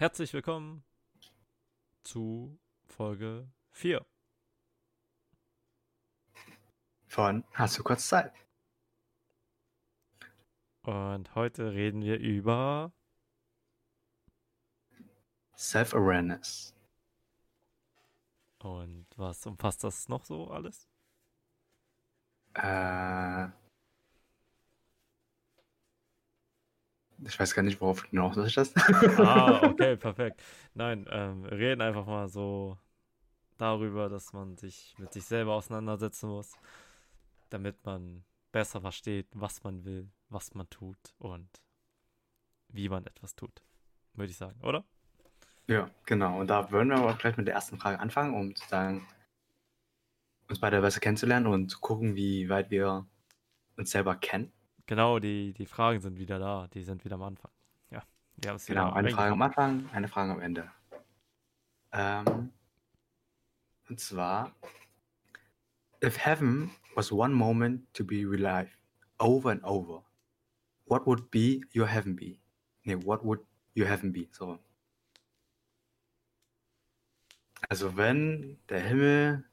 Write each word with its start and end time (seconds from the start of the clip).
Herzlich 0.00 0.32
willkommen 0.32 0.82
zu 2.04 2.58
Folge 2.86 3.52
4. 3.72 4.02
Von 7.06 7.44
Hast 7.52 7.78
du 7.78 7.82
kurz 7.82 8.08
Zeit? 8.08 8.32
Und 10.84 11.34
heute 11.34 11.72
reden 11.72 12.00
wir 12.00 12.18
über 12.18 12.94
Self-Awareness. 15.54 16.74
Und 18.60 19.06
was 19.16 19.44
umfasst 19.44 19.84
das 19.84 20.08
noch 20.08 20.24
so 20.24 20.50
alles? 20.50 20.88
Äh, 22.54 23.48
ich 27.24 27.38
weiß 27.38 27.54
gar 27.54 27.62
nicht, 27.62 27.80
worauf 27.80 28.02
du 28.02 28.08
hinaus 28.08 28.36
möchtest. 28.36 28.74
Ah, 29.18 29.62
okay, 29.64 29.96
perfekt. 29.96 30.42
Nein, 30.74 31.06
ähm, 31.10 31.44
reden 31.44 31.80
einfach 31.80 32.06
mal 32.06 32.28
so 32.28 32.78
darüber, 33.58 34.08
dass 34.08 34.32
man 34.32 34.56
sich 34.56 34.94
mit 34.98 35.12
sich 35.12 35.24
selber 35.24 35.52
auseinandersetzen 35.54 36.28
muss, 36.28 36.52
damit 37.50 37.84
man 37.84 38.24
besser 38.52 38.80
versteht, 38.80 39.28
was 39.34 39.62
man 39.62 39.84
will, 39.84 40.10
was 40.28 40.54
man 40.54 40.68
tut 40.70 41.14
und 41.18 41.48
wie 42.68 42.88
man 42.88 43.06
etwas 43.06 43.34
tut. 43.34 43.62
Würde 44.14 44.30
ich 44.30 44.36
sagen, 44.36 44.60
oder? 44.62 44.84
Ja, 45.66 45.90
genau. 46.04 46.40
Und 46.40 46.48
da 46.48 46.70
würden 46.70 46.88
wir 46.88 46.96
aber 46.96 47.10
auch 47.10 47.18
gleich 47.18 47.36
mit 47.36 47.46
der 47.46 47.54
ersten 47.54 47.78
Frage 47.78 48.00
anfangen, 48.00 48.34
um 48.34 48.54
zu 48.54 48.66
sagen, 48.68 49.06
uns 50.48 50.58
beide 50.58 50.80
besser 50.80 51.00
kennenzulernen 51.00 51.46
und 51.46 51.68
zu 51.68 51.78
gucken, 51.78 52.16
wie 52.16 52.48
weit 52.48 52.70
wir 52.70 53.06
uns 53.76 53.90
selber 53.90 54.16
kennen. 54.16 54.52
Genau, 54.90 55.20
die, 55.20 55.52
die 55.52 55.66
Fragen 55.66 56.00
sind 56.00 56.18
wieder 56.18 56.40
da. 56.40 56.66
Die 56.74 56.82
sind 56.82 57.04
wieder 57.04 57.14
am 57.14 57.22
Anfang. 57.22 57.52
Ja, 57.92 58.02
wir 58.38 58.50
haben 58.50 58.56
es 58.56 58.66
Genau, 58.66 58.90
eine 58.90 59.10
Frage 59.10 59.32
am. 59.34 59.42
Anfang, 59.42 59.88
eine 59.92 60.08
Frage 60.08 60.32
am 60.32 60.40
Ende. 60.40 60.68
Ähm, 61.92 62.50
und 63.88 64.00
zwar, 64.00 64.52
if 66.02 66.18
heaven 66.18 66.72
was 66.96 67.12
one 67.12 67.32
moment 67.32 67.86
to 67.94 68.04
be 68.04 68.24
relived 68.28 68.76
over 69.18 69.52
and 69.52 69.62
over, 69.62 70.02
what 70.86 71.06
would 71.06 71.30
be 71.30 71.60
your 71.72 71.86
heaven 71.86 72.16
be? 72.16 72.40
Nee, 72.82 72.96
what 72.96 73.24
would 73.24 73.46
your 73.76 73.86
heaven 73.86 74.10
be? 74.12 74.26
So. 74.32 74.58
Also 77.68 77.96
wenn 77.96 78.58
der 78.68 78.80
Himmel 78.80 79.48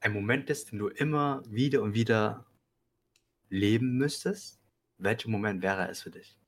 ein 0.00 0.14
Moment 0.14 0.48
ist, 0.48 0.72
den 0.72 0.78
du 0.78 0.88
immer 0.88 1.42
wieder 1.50 1.82
und 1.82 1.92
wieder 1.92 2.46
leben 3.52 3.98
müsstest, 3.98 4.60
welcher 4.98 5.28
Moment 5.28 5.62
wäre 5.62 5.88
es 5.88 6.02
für 6.02 6.10
dich? 6.10 6.38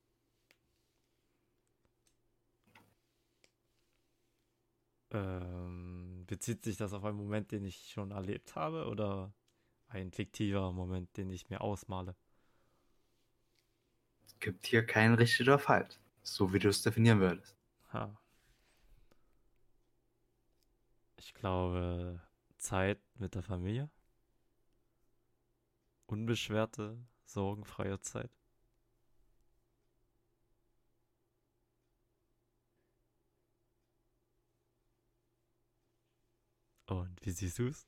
Ähm, 5.11 6.25
bezieht 6.27 6.65
sich 6.65 6.77
das 6.77 6.93
auf 6.95 7.05
einen 7.05 7.19
Moment, 7.19 7.53
den 7.53 7.65
ich 7.65 7.91
schon 7.93 8.11
erlebt 8.11 8.57
habe 8.57 8.87
oder 8.87 9.33
ein 9.89 10.13
fiktiver 10.13 10.73
Moment, 10.73 11.17
den 11.17 11.31
ich 11.31 11.51
mir 11.51 11.61
ausmale? 11.61 12.17
Es 14.27 14.39
gibt 14.41 14.67
hier 14.67 14.85
kein 14.85 15.15
richtig 15.15 15.43
oder 15.47 15.59
falsch, 15.59 15.99
so 16.23 16.53
wie 16.53 16.59
du 16.59 16.69
es 16.69 16.83
definieren 16.83 17.21
würdest. 17.21 17.57
Ha. 17.93 18.19
Ich 21.17 21.35
glaube, 21.35 22.21
Zeit 22.57 23.01
mit 23.17 23.35
der 23.35 23.43
Familie. 23.43 23.91
Unbeschwerte, 26.07 26.99
sorgenfreie 27.25 28.01
Zeit. 28.01 28.31
Und 36.87 37.17
wie 37.25 37.31
siehst 37.31 37.59
du 37.59 37.69
es? 37.69 37.87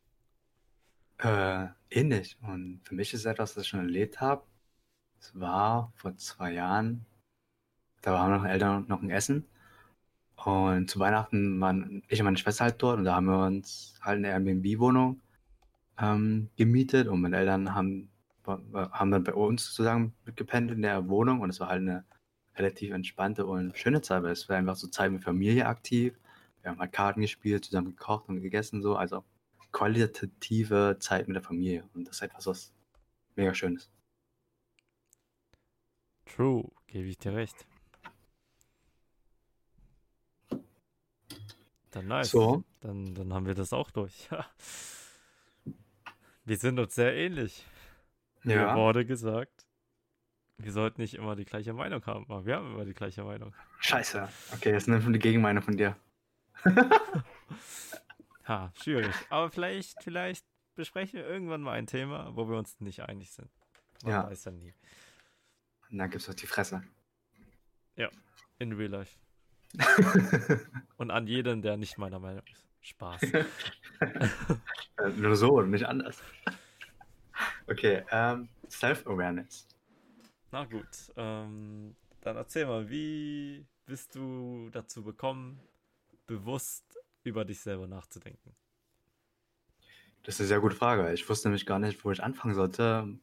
Äh, 1.18 1.68
ähnlich. 1.90 2.36
Und 2.42 2.80
für 2.84 2.94
mich 2.94 3.12
ist 3.14 3.24
etwas, 3.24 3.54
das 3.54 3.64
ich 3.64 3.68
schon 3.68 3.80
erlebt 3.80 4.20
habe. 4.20 4.44
Es 5.20 5.38
war 5.38 5.92
vor 5.96 6.16
zwei 6.16 6.52
Jahren, 6.52 7.06
da 8.02 8.12
waren 8.14 8.32
noch 8.32 8.44
Eltern 8.48 8.86
noch 8.88 9.02
ein 9.02 9.10
Essen. 9.10 9.46
Und 10.36 10.90
zu 10.90 10.98
Weihnachten 11.00 11.60
waren 11.60 12.02
ich 12.08 12.20
und 12.20 12.24
meine 12.26 12.36
Schwester 12.38 12.64
halt 12.64 12.82
dort 12.82 12.98
und 12.98 13.04
da 13.04 13.16
haben 13.16 13.26
wir 13.26 13.44
uns 13.46 13.98
halt 14.02 14.18
eine 14.18 14.28
Airbnb-Wohnung 14.28 15.20
ähm, 15.98 16.50
gemietet 16.56 17.08
und 17.08 17.20
meine 17.22 17.38
Eltern 17.38 17.74
haben, 17.74 18.10
haben 18.46 19.10
dann 19.10 19.24
bei 19.24 19.34
uns 19.34 19.64
sozusagen 19.64 20.14
mitgepennt 20.24 20.70
in 20.70 20.82
der 20.82 21.08
Wohnung 21.08 21.40
und 21.40 21.50
es 21.50 21.60
war 21.60 21.68
halt 21.68 21.82
eine 21.82 22.04
relativ 22.56 22.92
entspannte 22.92 23.46
und 23.46 23.76
schöne 23.76 24.02
Zeit, 24.02 24.22
weil 24.22 24.32
es 24.32 24.48
war 24.48 24.56
einfach 24.56 24.76
so 24.76 24.88
Zeit 24.88 25.12
mit 25.12 25.22
Familie 25.22 25.66
aktiv. 25.66 26.18
Wir 26.62 26.70
haben 26.70 26.78
halt 26.78 26.92
Karten 26.92 27.20
gespielt, 27.20 27.64
zusammen 27.64 27.96
gekocht 27.96 28.28
und 28.28 28.40
gegessen 28.40 28.82
so, 28.82 28.96
also 28.96 29.24
qualitative 29.72 30.96
Zeit 31.00 31.28
mit 31.28 31.36
der 31.36 31.42
Familie 31.42 31.84
und 31.94 32.08
das 32.08 32.16
ist 32.16 32.22
etwas, 32.22 32.46
was 32.46 32.72
mega 33.34 33.54
schön 33.54 33.76
ist. 33.76 33.90
True, 36.24 36.70
gebe 36.86 37.08
ich 37.08 37.18
dir 37.18 37.34
recht. 37.34 37.66
Dann 41.90 42.08
nice. 42.08 42.30
So, 42.30 42.62
Dann, 42.80 43.14
dann 43.14 43.32
haben 43.32 43.46
wir 43.46 43.54
das 43.54 43.72
auch 43.72 43.90
durch. 43.90 44.28
Wir 46.44 46.58
sind 46.58 46.78
uns 46.78 46.94
sehr 46.94 47.14
ähnlich. 47.14 47.64
Mir 48.46 48.56
ja, 48.56 48.76
wurde 48.76 49.04
gesagt, 49.04 49.66
wir 50.58 50.72
sollten 50.72 51.00
nicht 51.02 51.14
immer 51.14 51.36
die 51.36 51.44
gleiche 51.44 51.72
Meinung 51.72 52.04
haben, 52.06 52.24
aber 52.28 52.46
wir 52.46 52.56
haben 52.56 52.72
immer 52.74 52.84
die 52.84 52.94
gleiche 52.94 53.24
Meinung. 53.24 53.54
scheiße. 53.80 54.28
Okay, 54.54 54.70
jetzt 54.72 54.88
nimm 54.88 55.12
die 55.12 55.18
Gegenmeinung 55.18 55.62
von 55.62 55.76
dir. 55.76 55.96
Ha, 58.48 58.72
schwierig. 58.80 59.12
Aber 59.28 59.50
vielleicht, 59.50 60.04
vielleicht 60.04 60.46
besprechen 60.76 61.18
wir 61.18 61.26
irgendwann 61.26 61.62
mal 61.62 61.72
ein 61.72 61.88
Thema, 61.88 62.30
wo 62.36 62.48
wir 62.48 62.56
uns 62.56 62.78
nicht 62.80 63.00
einig 63.02 63.32
sind. 63.32 63.50
Man 64.04 64.12
Ja, 64.12 64.30
weiß 64.30 64.44
ja 64.44 64.52
nie. 64.52 64.72
und 65.90 65.98
dann 65.98 66.08
gibt's 66.10 66.28
auf 66.28 66.36
die 66.36 66.46
Fresse. 66.46 66.82
In 68.58 68.72
real 68.72 68.90
life. 68.90 69.18
Und 70.96 71.10
an 71.10 71.26
jeden, 71.26 71.60
der 71.60 71.76
nicht 71.76 71.98
meiner 71.98 72.18
Meinung 72.18 72.42
ist. 72.50 72.64
Spaß. 72.80 73.20
Nur 75.16 75.36
so 75.36 75.58
und 75.58 75.70
nicht 75.70 75.84
anders. 75.86 76.22
Okay, 77.76 78.02
ähm, 78.10 78.48
Self-Awareness. 78.70 79.68
Na 80.50 80.64
gut, 80.64 81.12
ähm, 81.14 81.94
dann 82.22 82.36
erzähl 82.36 82.64
mal, 82.64 82.88
wie 82.88 83.66
bist 83.84 84.14
du 84.14 84.70
dazu 84.70 85.02
gekommen, 85.02 85.60
bewusst 86.26 86.98
über 87.22 87.44
dich 87.44 87.60
selber 87.60 87.86
nachzudenken? 87.86 88.56
Das 90.22 90.36
ist 90.36 90.40
eine 90.40 90.48
sehr 90.48 90.60
gute 90.60 90.74
Frage. 90.74 91.12
Ich 91.12 91.28
wusste 91.28 91.48
nämlich 91.48 91.66
gar 91.66 91.78
nicht, 91.78 92.02
wo 92.02 92.10
ich 92.10 92.22
anfangen 92.22 92.54
sollte 92.54 93.18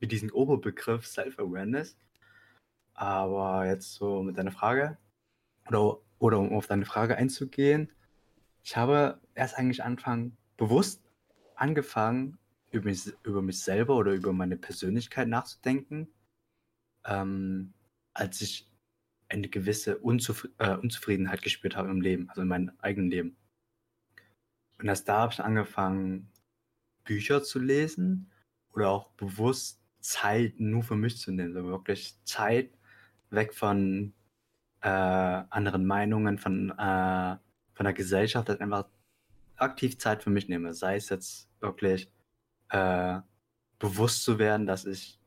mit 0.00 0.12
diesem 0.12 0.30
Oberbegriff 0.32 1.06
Self-Awareness. 1.06 1.96
Aber 2.92 3.64
jetzt 3.64 3.94
so 3.94 4.22
mit 4.22 4.36
deiner 4.36 4.52
Frage, 4.52 4.98
oder, 5.66 5.96
oder 6.18 6.40
um 6.40 6.52
auf 6.52 6.66
deine 6.66 6.84
Frage 6.84 7.16
einzugehen, 7.16 7.90
ich 8.62 8.76
habe 8.76 9.18
erst 9.34 9.56
eigentlich 9.56 9.82
anfangen, 9.82 10.36
bewusst 10.58 11.02
angefangen, 11.54 12.36
über 12.74 12.86
mich, 12.86 13.12
über 13.22 13.42
mich 13.42 13.60
selber 13.60 13.96
oder 13.96 14.12
über 14.12 14.32
meine 14.32 14.56
Persönlichkeit 14.56 15.28
nachzudenken, 15.28 16.08
ähm, 17.06 17.72
als 18.12 18.40
ich 18.40 18.70
eine 19.28 19.48
gewisse 19.48 19.98
Unzuf 19.98 20.48
äh, 20.58 20.76
Unzufriedenheit 20.76 21.42
gespürt 21.42 21.76
habe 21.76 21.90
im 21.90 22.00
Leben, 22.00 22.28
also 22.28 22.42
in 22.42 22.48
meinem 22.48 22.72
eigenen 22.78 23.10
Leben. 23.10 23.36
Und 24.78 24.88
erst 24.88 25.08
da 25.08 25.20
habe 25.20 25.32
ich 25.32 25.40
angefangen, 25.40 26.30
Bücher 27.04 27.42
zu 27.42 27.58
lesen 27.58 28.30
oder 28.72 28.90
auch 28.90 29.10
bewusst 29.12 29.80
Zeit 30.00 30.58
nur 30.58 30.82
für 30.82 30.96
mich 30.96 31.18
zu 31.18 31.32
nehmen. 31.32 31.56
Also 31.56 31.68
wirklich 31.68 32.16
Zeit 32.24 32.70
weg 33.30 33.54
von 33.54 34.12
äh, 34.80 34.88
anderen 34.88 35.86
Meinungen, 35.86 36.38
von, 36.38 36.70
äh, 36.70 37.36
von 37.72 37.84
der 37.84 37.92
Gesellschaft, 37.92 38.48
dass 38.48 38.56
ich 38.56 38.62
einfach 38.62 38.88
aktiv 39.56 39.98
Zeit 39.98 40.22
für 40.22 40.30
mich 40.30 40.48
nehme. 40.48 40.74
Sei 40.74 40.96
es 40.96 41.08
jetzt 41.08 41.48
wirklich 41.60 42.10
äh, 42.70 43.20
bewusst 43.78 44.24
zu 44.24 44.38
werden, 44.38 44.66
dass 44.66 44.84
ich 44.84 45.18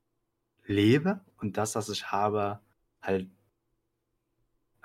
lebe 0.65 1.21
und 1.37 1.57
das, 1.57 1.75
was 1.75 1.89
ich 1.89 2.11
habe, 2.11 2.59
halt 3.01 3.29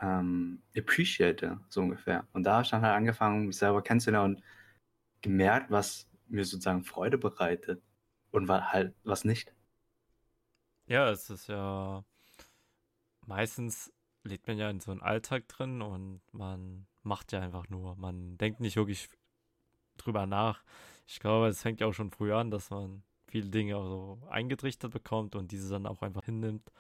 ähm, 0.01 0.63
appreciate, 0.77 1.61
so 1.69 1.81
ungefähr. 1.81 2.27
Und 2.33 2.45
da 2.45 2.55
habe 2.55 2.65
ich 2.65 2.71
dann 2.71 2.83
halt 2.83 2.97
angefangen, 2.97 3.47
mich 3.47 3.57
selber 3.57 3.83
kennenzulernen 3.83 4.37
und 4.37 4.43
gemerkt, 5.23 5.71
was 5.71 6.09
mir 6.29 6.45
sozusagen 6.45 6.85
Freude 6.85 7.19
bereitet 7.19 7.83
und 8.31 8.51
halt 8.51 8.95
was 9.05 9.25
nicht. 9.25 9.53
Ja, 10.87 11.11
es 11.11 11.31
ist 11.31 11.49
ja 11.49 12.05
meistens 13.27 13.93
lebt 14.25 14.47
man 14.47 14.59
ja 14.59 14.71
in 14.71 14.81
so 14.81 14.91
einem 14.91 15.03
Alltag 15.03 15.49
drin 15.49 15.83
und 15.83 16.21
man 16.33 16.87
macht 17.03 17.33
ja 17.33 17.41
einfach 17.41 17.69
nur. 17.69 17.97
Man 17.97 18.37
denkt 18.39 18.61
nicht 18.61 18.77
wirklich 18.77 19.09
drüber 19.97 20.27
nach. 20.27 20.63
Ich 21.07 21.21
glaube, 21.21 21.49
es 21.49 21.63
fängt 21.63 21.81
ja 21.81 21.87
auch 21.87 21.93
schon 21.93 22.11
früh 22.11 22.33
an, 22.33 22.51
dass 22.51 22.71
man 22.71 23.03
viele 23.27 23.49
Dinge 23.49 23.77
auch 23.77 23.87
so 23.87 24.23
eingetrichtert 24.29 24.93
bekommt 24.93 25.35
und 25.35 25.53
diese 25.53 25.71
dann 25.71 25.87
auch 25.87 26.03
einfach 26.03 26.25
hinnimmt, 26.25 26.71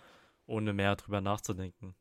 ohne 0.46 0.72
mehr 0.72 0.96
drüber 0.96 1.20
nachzudenken. 1.20 1.94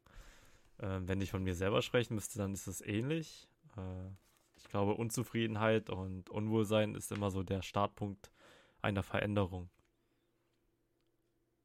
Äh, 0.77 0.99
wenn 1.01 1.21
ich 1.21 1.31
von 1.31 1.43
mir 1.43 1.55
selber 1.55 1.81
sprechen 1.81 2.15
müsste, 2.15 2.37
dann 2.37 2.53
ist 2.53 2.67
es 2.67 2.81
ähnlich. 2.81 3.47
Äh, 3.77 4.09
ich 4.55 4.67
glaube, 4.69 4.93
Unzufriedenheit 4.95 5.89
und 5.89 6.29
Unwohlsein 6.29 6.95
ist 6.95 7.11
immer 7.11 7.31
so 7.31 7.43
der 7.43 7.61
Startpunkt 7.61 8.31
einer 8.81 9.03
Veränderung. 9.03 9.69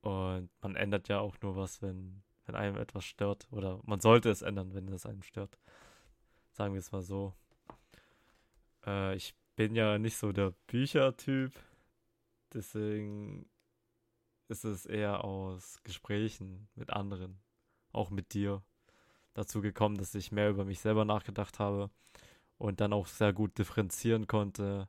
Und 0.02 0.50
man 0.62 0.76
ändert 0.76 1.08
ja 1.08 1.18
auch 1.18 1.36
nur 1.42 1.56
was, 1.56 1.82
wenn, 1.82 2.22
wenn 2.44 2.54
einem 2.54 2.76
etwas 2.76 3.04
stört. 3.04 3.48
Oder 3.50 3.80
man 3.84 4.00
sollte 4.00 4.30
es 4.30 4.42
ändern, 4.42 4.72
wenn 4.74 4.88
es 4.88 5.06
einem 5.06 5.22
stört. 5.22 5.58
Sagen 6.52 6.74
wir 6.74 6.78
es 6.78 6.92
mal 6.92 7.02
so. 7.02 7.34
Äh, 8.86 9.16
ich 9.16 9.34
bin 9.56 9.74
ja 9.74 9.98
nicht 9.98 10.16
so 10.16 10.32
der 10.32 10.52
Büchertyp. 10.68 11.52
Deswegen 12.52 13.48
ist 14.48 14.64
es 14.64 14.86
eher 14.86 15.24
aus 15.24 15.82
Gesprächen 15.82 16.68
mit 16.74 16.90
anderen, 16.90 17.40
auch 17.92 18.10
mit 18.10 18.34
dir, 18.34 18.62
dazu 19.34 19.60
gekommen, 19.60 19.96
dass 19.96 20.14
ich 20.14 20.32
mehr 20.32 20.50
über 20.50 20.64
mich 20.64 20.80
selber 20.80 21.04
nachgedacht 21.04 21.58
habe 21.58 21.90
und 22.58 22.80
dann 22.80 22.92
auch 22.92 23.06
sehr 23.06 23.32
gut 23.32 23.58
differenzieren 23.58 24.26
konnte, 24.26 24.88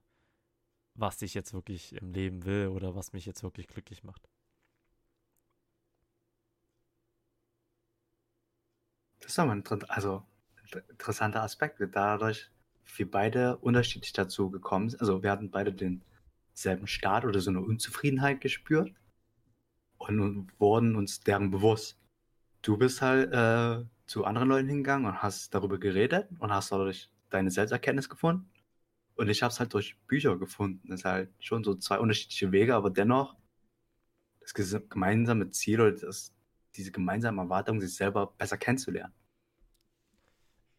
was 0.94 1.22
ich 1.22 1.34
jetzt 1.34 1.54
wirklich 1.54 1.94
im 1.94 2.12
Leben 2.12 2.46
will 2.46 2.68
oder 2.68 2.96
was 2.96 3.14
mich 3.14 3.26
jetzt 3.26 3.44
wirklich 3.44 3.68
glücklich 3.68 4.04
macht. 4.04 4.30
Das 9.20 9.32
ist 9.32 9.40
aber 9.40 9.52
ein 9.52 9.64
also, 9.90 10.24
interessanter 10.90 11.44
Aspekt. 11.44 11.82
Dadurch, 11.92 12.50
wir 12.96 13.10
beide 13.10 13.58
unterschiedlich 13.58 14.14
dazu 14.14 14.50
gekommen 14.50 14.90
sind. 14.90 15.02
Also 15.02 15.24
wir 15.24 15.32
hatten 15.32 15.52
beide 15.52 15.74
denselben 15.74 16.88
Start 16.88 17.26
oder 17.26 17.40
so 17.40 17.50
eine 17.50 17.62
Unzufriedenheit 17.62 18.42
gespürt 18.42 18.94
und 19.98 20.48
wurden 20.60 20.96
uns 20.96 21.20
deren 21.20 21.52
bewusst. 21.52 22.00
Du 22.62 22.78
bist 22.78 23.02
halt 23.02 23.32
äh, 23.34 23.86
zu 24.06 24.26
anderen 24.26 24.50
Leuten 24.50 24.68
hingegangen 24.68 25.08
und 25.08 25.22
hast 25.22 25.54
darüber 25.54 25.78
geredet 25.78 26.28
und 26.40 26.52
hast 26.52 26.72
dadurch 26.72 27.10
deine 27.30 27.52
Selbsterkenntnis 27.52 28.10
gefunden. 28.10 28.50
Und 29.16 29.30
ich 29.30 29.42
habe 29.42 29.52
es 29.52 29.60
halt 29.60 29.74
durch 29.74 29.98
Bücher 30.08 30.38
gefunden. 30.38 30.88
Das 30.88 31.02
ist 31.02 31.06
halt 31.06 31.30
schon 31.40 31.64
so 31.64 31.76
zwei 31.76 32.00
unterschiedliche 32.00 32.52
Wege, 32.52 32.76
aber 32.76 32.90
dennoch 32.90 33.36
das 34.40 34.54
gemeinsame 34.90 35.50
Ziel 35.50 35.82
oder 35.82 35.92
das, 35.92 36.34
diese 36.76 36.92
gemeinsame 36.92 37.42
Erwartung, 37.42 37.82
sich 37.82 37.96
selber 37.96 38.34
besser 38.38 38.58
kennenzulernen. 38.58 39.14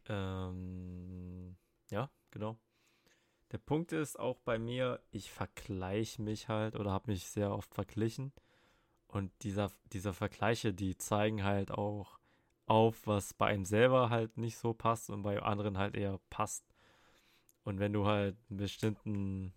Ähm, 0.09 1.18
genau. 2.31 2.59
Der 3.53 3.59
Punkt 3.59 3.93
ist 3.93 4.19
auch 4.19 4.39
bei 4.41 4.59
mir, 4.59 5.03
ich 5.11 5.31
vergleiche 5.31 6.21
mich 6.21 6.49
halt 6.49 6.77
oder 6.77 6.93
habe 6.93 7.11
mich 7.11 7.29
sehr 7.29 7.51
oft 7.51 7.75
verglichen. 7.75 8.33
Und 9.07 9.33
dieser, 9.43 9.73
diese 9.93 10.13
Vergleiche, 10.13 10.75
die 10.75 10.97
zeigen 10.99 11.43
halt 11.45 11.71
auch 11.71 12.19
auf, 12.67 13.07
was 13.07 13.33
bei 13.33 13.47
einem 13.47 13.65
selber 13.65 14.11
halt 14.11 14.37
nicht 14.37 14.59
so 14.59 14.75
passt 14.75 15.09
und 15.09 15.23
bei 15.23 15.41
anderen 15.43 15.79
halt 15.79 15.97
eher 15.97 16.21
passt. 16.29 16.65
Und 17.65 17.79
wenn 17.79 17.95
du 17.95 18.07
halt 18.07 18.37
einen 18.51 18.59
bestimmten 18.59 19.55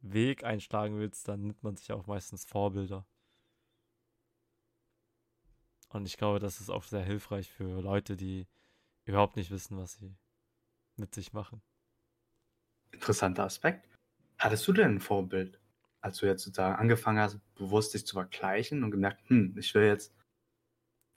Weg 0.00 0.44
einschlagen 0.44 0.98
willst, 0.98 1.28
dann 1.28 1.42
nimmt 1.42 1.62
man 1.62 1.76
sich 1.76 1.92
auch 1.92 2.06
meistens 2.06 2.44
Vorbilder. 2.44 3.06
Und 5.88 6.06
ich 6.06 6.18
glaube, 6.18 6.38
das 6.38 6.60
ist 6.60 6.68
auch 6.68 6.82
sehr 6.82 7.02
hilfreich 7.02 7.50
für 7.50 7.80
Leute, 7.80 8.16
die 8.16 8.46
überhaupt 9.04 9.36
nicht 9.36 9.50
wissen, 9.50 9.78
was 9.78 9.94
sie 9.94 10.14
mit 10.96 11.14
sich 11.14 11.32
machen. 11.32 11.62
Interessanter 12.90 13.44
Aspekt. 13.44 13.88
Hattest 14.38 14.66
du 14.68 14.72
denn 14.72 14.96
ein 14.96 15.00
Vorbild, 15.00 15.60
als 16.00 16.18
du 16.18 16.26
jetzt 16.26 16.44
sozusagen 16.44 16.76
angefangen 16.76 17.18
hast, 17.18 17.40
bewusst 17.54 17.94
dich 17.94 18.06
zu 18.06 18.14
vergleichen 18.14 18.84
und 18.84 18.90
gemerkt, 18.90 19.28
hm, 19.28 19.56
ich 19.58 19.74
will 19.74 19.86
jetzt 19.86 20.14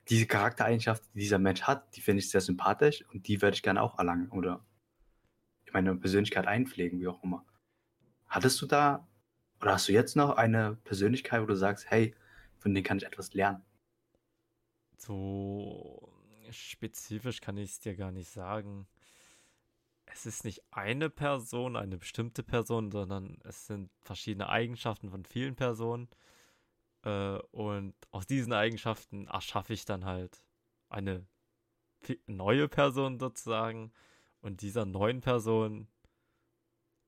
diese 0.08 0.26
Charaktereigenschaft, 0.26 1.04
die 1.14 1.20
dieser 1.20 1.38
Mensch 1.38 1.62
hat, 1.62 1.94
die 1.96 2.00
finde 2.00 2.20
ich 2.20 2.30
sehr 2.30 2.40
sympathisch 2.40 3.04
und 3.12 3.28
die 3.28 3.40
würde 3.40 3.54
ich 3.54 3.62
gerne 3.62 3.82
auch 3.82 3.98
erlangen 3.98 4.30
oder 4.30 4.64
in 5.64 5.72
meine 5.72 5.94
Persönlichkeit 5.94 6.46
einpflegen, 6.46 7.00
wie 7.00 7.08
auch 7.08 7.22
immer. 7.22 7.46
Hattest 8.26 8.60
du 8.60 8.66
da 8.66 9.06
oder 9.60 9.74
hast 9.74 9.88
du 9.88 9.92
jetzt 9.92 10.16
noch 10.16 10.36
eine 10.36 10.76
Persönlichkeit, 10.84 11.40
wo 11.40 11.46
du 11.46 11.56
sagst, 11.56 11.88
hey, 11.88 12.16
von 12.58 12.74
denen 12.74 12.84
kann 12.84 12.98
ich 12.98 13.06
etwas 13.06 13.32
lernen? 13.32 13.62
So 14.96 16.12
spezifisch 16.50 17.40
kann 17.40 17.56
ich 17.56 17.70
es 17.70 17.80
dir 17.80 17.94
gar 17.94 18.10
nicht 18.10 18.30
sagen. 18.30 18.86
Es 20.12 20.26
ist 20.26 20.44
nicht 20.44 20.62
eine 20.70 21.08
Person, 21.08 21.74
eine 21.74 21.96
bestimmte 21.96 22.42
Person, 22.42 22.90
sondern 22.90 23.38
es 23.44 23.66
sind 23.66 23.90
verschiedene 24.02 24.48
Eigenschaften 24.48 25.10
von 25.10 25.24
vielen 25.24 25.56
Personen. 25.56 26.08
Äh, 27.02 27.38
und 27.50 27.94
aus 28.10 28.26
diesen 28.26 28.52
Eigenschaften 28.52 29.26
erschaffe 29.26 29.72
ich 29.72 29.84
dann 29.84 30.04
halt 30.04 30.44
eine 30.90 31.26
neue 32.26 32.68
Person 32.68 33.18
sozusagen. 33.18 33.92
Und 34.42 34.60
dieser 34.60 34.84
neuen 34.84 35.20
Person 35.20 35.88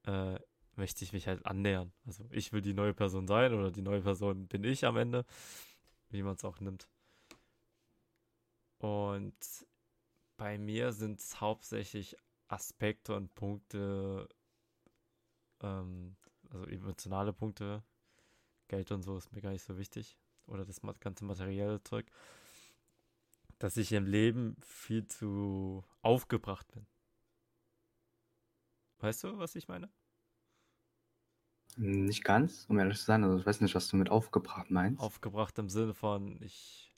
äh, 0.06 0.38
möchte 0.76 1.04
ich 1.04 1.12
mich 1.12 1.26
halt 1.26 1.44
annähern. 1.44 1.92
Also 2.06 2.24
ich 2.30 2.52
will 2.52 2.62
die 2.62 2.74
neue 2.74 2.94
Person 2.94 3.26
sein 3.26 3.52
oder 3.52 3.70
die 3.70 3.82
neue 3.82 4.00
Person 4.00 4.48
bin 4.48 4.64
ich 4.64 4.86
am 4.86 4.96
Ende, 4.96 5.26
wie 6.08 6.22
man 6.22 6.36
es 6.36 6.44
auch 6.44 6.60
nimmt. 6.60 6.88
Und 8.78 9.36
bei 10.36 10.58
mir 10.58 10.92
sind 10.92 11.20
es 11.20 11.40
hauptsächlich 11.40 12.16
Aspekte 12.48 13.14
und 13.14 13.34
Punkte, 13.34 14.28
ähm, 15.60 16.16
also 16.50 16.66
emotionale 16.66 17.32
Punkte. 17.32 17.82
Geld 18.68 18.90
und 18.92 19.02
so 19.02 19.16
ist 19.16 19.32
mir 19.32 19.40
gar 19.42 19.50
nicht 19.50 19.64
so 19.64 19.78
wichtig. 19.78 20.18
Oder 20.46 20.64
das 20.64 20.80
ganze 21.00 21.24
materielle 21.24 21.82
Zeug. 21.82 22.06
Dass 23.58 23.76
ich 23.76 23.92
im 23.92 24.06
Leben 24.06 24.56
viel 24.60 25.06
zu 25.06 25.84
aufgebracht 26.02 26.70
bin. 26.72 26.86
Weißt 28.98 29.24
du, 29.24 29.38
was 29.38 29.54
ich 29.54 29.68
meine? 29.68 29.90
Nicht 31.76 32.24
ganz, 32.24 32.66
um 32.68 32.78
ehrlich 32.78 32.98
zu 32.98 33.04
sein. 33.04 33.24
Also 33.24 33.38
ich 33.38 33.46
weiß 33.46 33.60
nicht, 33.60 33.74
was 33.74 33.88
du 33.88 33.96
mit 33.96 34.10
aufgebracht 34.10 34.70
meinst. 34.70 35.00
Aufgebracht 35.02 35.58
im 35.58 35.68
Sinne 35.68 35.94
von, 35.94 36.40
ich 36.42 36.94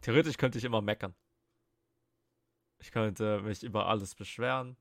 Theoretisch 0.00 0.36
könnte 0.36 0.58
ich 0.58 0.64
immer 0.64 0.82
meckern. 0.82 1.14
Ich 2.84 2.90
könnte 2.90 3.40
mich 3.40 3.62
über 3.62 3.86
alles 3.86 4.14
beschweren. 4.14 4.76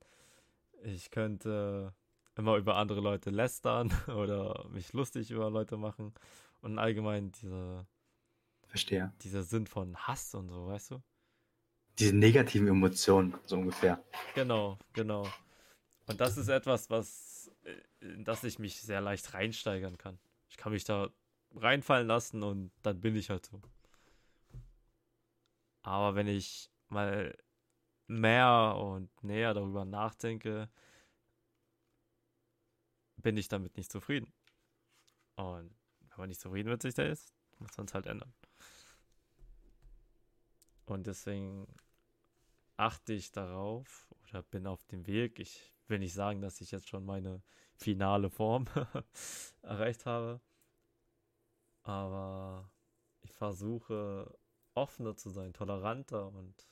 Ich 0.84 1.10
könnte 1.10 1.94
immer 2.36 2.58
über 2.58 2.76
andere 2.76 3.00
Leute 3.00 3.30
lästern 3.30 3.94
oder 4.08 4.68
mich 4.68 4.92
lustig 4.92 5.32
über 5.32 5.50
Leute 5.50 5.78
machen. 5.78 6.14
Und 6.60 6.80
allgemein 6.80 7.32
diese. 7.32 7.88
Verstehe. 8.68 9.14
Dieser 9.22 9.44
Sinn 9.44 9.68
von 9.68 9.96
Hass 9.96 10.36
und 10.36 10.50
so, 10.50 10.68
weißt 10.68 10.92
du? 10.92 11.02
Diese 11.98 12.14
negativen 12.14 12.68
Emotionen, 12.68 13.36
so 13.46 13.56
ungefähr. 13.56 14.04
Genau, 14.36 14.78
genau. 14.92 15.26
Und 16.08 16.20
das 16.20 16.36
ist 16.36 16.50
etwas, 16.50 16.90
was, 16.90 17.50
in 18.02 18.26
das 18.26 18.44
ich 18.44 18.60
mich 18.60 18.82
sehr 18.82 19.00
leicht 19.00 19.34
reinsteigern 19.34 19.98
kann. 19.98 20.20
Ich 20.50 20.58
kann 20.58 20.74
mich 20.74 20.84
da 20.84 21.10
reinfallen 21.56 22.08
lassen 22.08 22.44
und 22.44 22.72
dann 22.82 23.00
bin 23.00 23.16
ich 23.16 23.30
halt 23.30 23.46
so. 23.46 23.62
Aber 25.84 26.16
wenn 26.16 26.28
ich 26.28 26.70
mal 26.90 27.34
mehr 28.20 28.76
und 28.78 29.10
näher 29.24 29.54
darüber 29.54 29.86
nachdenke, 29.86 30.70
bin 33.18 33.38
ich 33.38 33.48
damit 33.48 33.78
nicht 33.78 33.92
zufrieden. 33.92 34.32
Und 35.36 35.76
wenn 36.10 36.18
man 36.18 36.30
nicht 36.30 36.42
zufrieden 36.42 36.70
mit 36.70 36.82
sich 36.82 36.94
da 36.94 37.04
ist, 37.04 37.34
muss 37.60 37.76
man 37.78 37.88
es 37.88 37.94
halt 37.94 38.06
ändern. 38.06 38.34
Und 40.86 41.08
deswegen 41.08 41.68
achte 42.78 43.14
ich 43.14 43.32
darauf 43.32 44.14
oder 44.28 44.44
bin 44.44 44.68
auf 44.68 44.86
dem 44.86 45.08
Weg. 45.08 45.40
Ich 45.40 45.74
will 45.88 46.00
nicht 46.00 46.14
sagen, 46.14 46.42
dass 46.42 46.62
ich 46.62 46.72
jetzt 46.72 46.90
schon 46.90 47.06
meine 47.06 47.42
finale 47.76 48.30
Form 48.30 48.66
erreicht 49.62 50.06
habe. 50.06 50.42
Aber 51.84 52.70
ich 53.22 53.34
versuche 53.34 54.38
offener 54.74 55.16
zu 55.16 55.30
sein, 55.30 55.54
toleranter 55.54 56.28
und 56.28 56.68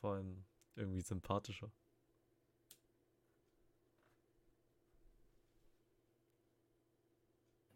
vor 0.00 0.14
allem 0.14 0.44
irgendwie 0.76 1.00
sympathischer. 1.02 1.70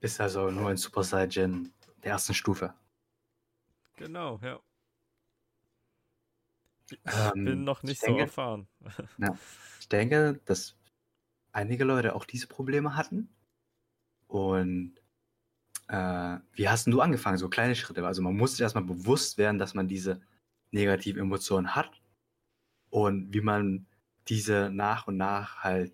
Bist 0.00 0.20
also 0.20 0.50
nur 0.50 0.68
ein 0.68 0.76
Super 0.76 1.02
Saiyan 1.02 1.72
der 2.04 2.12
ersten 2.12 2.34
Stufe. 2.34 2.74
Genau, 3.96 4.38
ja. 4.42 4.60
Ich 6.90 6.98
ähm, 7.06 7.44
bin 7.44 7.64
noch 7.64 7.82
nicht 7.82 8.02
denke, 8.02 8.20
so 8.20 8.20
erfahren. 8.20 8.68
Ja, 9.18 9.36
ich 9.80 9.88
denke, 9.88 10.40
dass 10.44 10.76
einige 11.52 11.84
Leute 11.84 12.14
auch 12.14 12.24
diese 12.24 12.46
Probleme 12.46 12.96
hatten. 12.96 13.34
Und 14.28 15.00
äh, 15.88 16.38
wie 16.52 16.68
hast 16.68 16.86
du 16.86 17.00
angefangen? 17.00 17.38
So 17.38 17.48
kleine 17.48 17.74
Schritte. 17.74 18.06
Also 18.06 18.22
man 18.22 18.36
muss 18.36 18.52
sich 18.52 18.60
erstmal 18.60 18.84
bewusst 18.84 19.38
werden, 19.38 19.58
dass 19.58 19.74
man 19.74 19.88
diese 19.88 20.20
negativen 20.70 21.22
Emotionen 21.22 21.74
hat 21.74 21.90
und 22.96 23.32
wie 23.34 23.40
man 23.40 23.86
diese 24.28 24.70
nach 24.70 25.06
und 25.06 25.16
nach 25.16 25.58
halt 25.58 25.92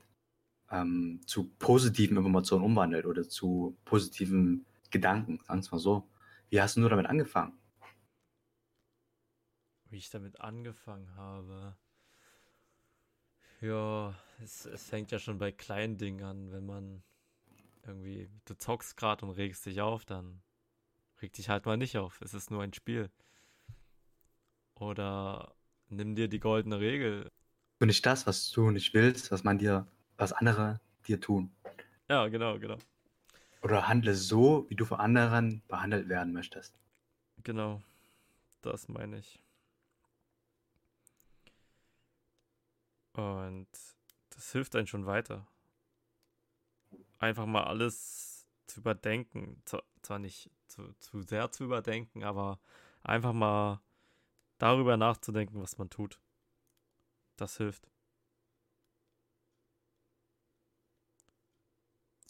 ähm, 0.70 1.20
zu 1.26 1.50
positiven 1.58 2.16
Informationen 2.16 2.64
umwandelt 2.64 3.06
oder 3.06 3.28
zu 3.28 3.76
positiven 3.84 4.64
Gedanken, 4.90 5.40
sagen 5.44 5.62
wir 5.62 5.70
mal 5.72 5.78
so. 5.78 6.08
Wie 6.50 6.60
hast 6.60 6.76
du 6.76 6.88
damit 6.88 7.06
angefangen? 7.06 7.54
wie 9.92 9.98
ich 9.98 10.10
damit 10.10 10.40
angefangen 10.40 11.14
habe. 11.16 11.76
Ja, 13.60 14.14
es, 14.42 14.64
es 14.64 14.88
fängt 14.88 15.12
ja 15.12 15.18
schon 15.18 15.38
bei 15.38 15.52
kleinen 15.52 15.98
Dingen 15.98 16.24
an, 16.24 16.50
wenn 16.50 16.64
man 16.66 17.02
irgendwie, 17.86 18.30
du 18.46 18.56
zockst 18.56 18.96
gerade 18.96 19.24
und 19.24 19.32
regst 19.32 19.66
dich 19.66 19.80
auf, 19.80 20.04
dann 20.04 20.42
reg 21.20 21.32
dich 21.34 21.48
halt 21.48 21.66
mal 21.66 21.76
nicht 21.76 21.98
auf. 21.98 22.20
Es 22.22 22.32
ist 22.32 22.50
nur 22.50 22.62
ein 22.62 22.72
Spiel. 22.72 23.10
Oder 24.74 25.54
nimm 25.92 26.14
dir 26.14 26.28
die 26.28 26.40
goldene 26.40 26.80
Regel. 26.80 27.28
Und 27.80 27.88
nicht 27.88 28.04
das, 28.06 28.26
was 28.26 28.50
du 28.50 28.70
nicht 28.70 28.94
willst, 28.94 29.30
was 29.30 29.44
man 29.44 29.58
dir, 29.58 29.86
was 30.16 30.32
andere 30.32 30.80
dir 31.06 31.20
tun. 31.20 31.50
Ja, 32.08 32.28
genau, 32.28 32.58
genau. 32.58 32.78
Oder 33.62 33.88
handle 33.88 34.14
so, 34.14 34.66
wie 34.68 34.74
du 34.74 34.84
von 34.84 34.98
anderen 34.98 35.62
behandelt 35.68 36.08
werden 36.08 36.32
möchtest. 36.32 36.74
Genau, 37.44 37.80
das 38.60 38.88
meine 38.88 39.18
ich. 39.18 39.40
Und 43.14 43.68
das 44.30 44.52
hilft 44.52 44.74
einem 44.74 44.86
schon 44.86 45.06
weiter. 45.06 45.46
Einfach 47.18 47.46
mal 47.46 47.64
alles 47.64 48.46
zu 48.66 48.80
überdenken. 48.80 49.62
Zwar 50.02 50.18
nicht 50.18 50.50
zu, 50.66 50.92
zu 50.98 51.22
sehr 51.22 51.52
zu 51.52 51.64
überdenken, 51.64 52.24
aber 52.24 52.58
einfach 53.02 53.32
mal 53.32 53.80
darüber 54.62 54.96
nachzudenken, 54.96 55.60
was 55.60 55.76
man 55.76 55.90
tut. 55.90 56.20
Das 57.36 57.56
hilft. 57.56 57.90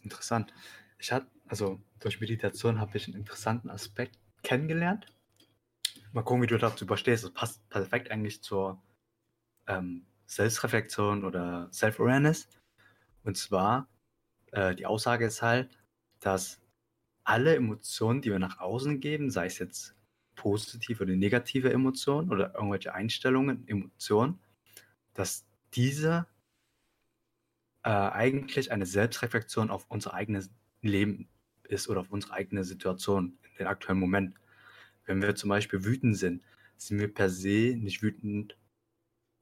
Interessant. 0.01 0.53
Ich 0.99 1.13
hatte, 1.13 1.31
also 1.47 1.81
durch 2.01 2.21
Meditation 2.21 2.81
habe 2.81 2.97
ich 2.97 3.07
einen 3.07 3.19
interessanten 3.19 3.69
Aspekt 3.69 4.19
kennengelernt. 4.43 5.07
Mal 6.13 6.23
gucken, 6.23 6.43
wie 6.43 6.47
du 6.47 6.57
dazu 6.57 6.87
überstehst. 6.87 7.25
Das 7.25 7.35
passt 7.35 7.69
perfekt 7.69 8.11
eigentlich 8.11 8.43
zur 8.43 8.83
ähm, 9.67 10.07
Selbstreflexion 10.25 11.25
oder 11.25 11.71
Self-Awareness. 11.71 12.49
Und 13.25 13.37
zwar, 13.37 13.89
äh, 14.53 14.75
die 14.75 14.87
Aussage 14.87 15.27
ist 15.27 15.43
halt, 15.43 15.79
dass 16.19 16.63
alle 17.25 17.55
Emotionen, 17.57 18.23
die 18.23 18.31
wir 18.31 18.39
nach 18.39 18.59
außen 18.59 19.01
geben, 19.01 19.31
sei 19.31 19.47
es 19.47 19.59
jetzt 19.59 19.95
positive 20.43 21.05
oder 21.05 21.15
negative 21.15 21.73
Emotionen 21.73 22.31
oder 22.31 22.53
irgendwelche 22.55 22.93
Einstellungen, 22.93 23.67
Emotionen, 23.69 24.41
dass 25.15 25.47
diese 25.73 26.27
äh, 27.85 27.91
eigentlich 27.91 28.73
eine 28.73 28.85
Selbstreflexion 28.85 29.71
auf 29.71 29.87
unser 29.89 30.15
eigenes 30.15 30.51
Leben 30.81 31.29
ist 31.63 31.89
oder 31.89 32.01
auf 32.01 32.11
unsere 32.11 32.33
eigene 32.33 32.65
Situation 32.65 33.39
in 33.43 33.57
den 33.61 33.67
aktuellen 33.69 34.01
Moment. 34.01 34.37
Wenn 35.07 35.23
wir 35.23 35.37
zum 35.37 35.49
Beispiel 35.49 35.85
wütend 35.85 36.19
sind, 36.19 36.43
sind 36.77 36.99
wir 36.99 37.13
per 37.15 37.31
se 37.31 37.77
nicht 37.77 38.03
wütend 38.03 38.57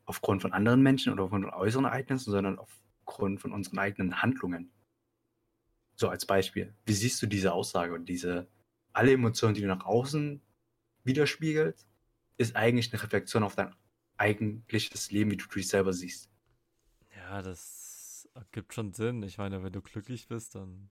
aufgrund 0.05 0.43
von 0.43 0.53
anderen 0.53 0.83
Menschen 0.83 1.15
oder 1.15 1.31
von 1.31 1.47
äußeren 1.47 1.87
Ereignissen, 1.87 2.31
sondern 2.31 2.59
aufgrund 2.59 3.41
von 3.41 3.53
unseren 3.53 3.79
eigenen 3.79 4.21
Handlungen. 4.21 4.71
So 5.95 6.11
als 6.11 6.27
Beispiel. 6.27 6.75
Wie 6.85 6.93
siehst 6.93 7.23
du 7.23 7.27
diese 7.27 7.55
Aussage 7.55 7.95
und 7.95 8.07
diese 8.07 8.49
alle 8.93 9.13
Emotionen, 9.13 9.55
die 9.55 9.63
du 9.63 9.67
nach 9.67 9.87
außen 9.87 10.43
widerspiegelt, 11.05 11.87
ist 12.37 12.57
eigentlich 12.57 12.93
eine 12.93 13.03
Reflexion 13.03 13.43
auf 13.43 13.55
dein 13.55 13.75
eigentliches 14.17 15.11
Leben, 15.11 15.31
wie 15.31 15.37
du 15.37 15.47
dich 15.47 15.69
selber 15.69 15.93
siehst. 15.93 16.31
Ja, 17.15 17.43
das 17.43 18.29
gibt 18.53 18.75
schon 18.75 18.93
Sinn. 18.93 19.23
Ich 19.23 19.39
meine, 19.39 19.63
wenn 19.63 19.73
du 19.73 19.83
glücklich 19.83 20.29
bist, 20.29 20.55
dann 20.55 20.91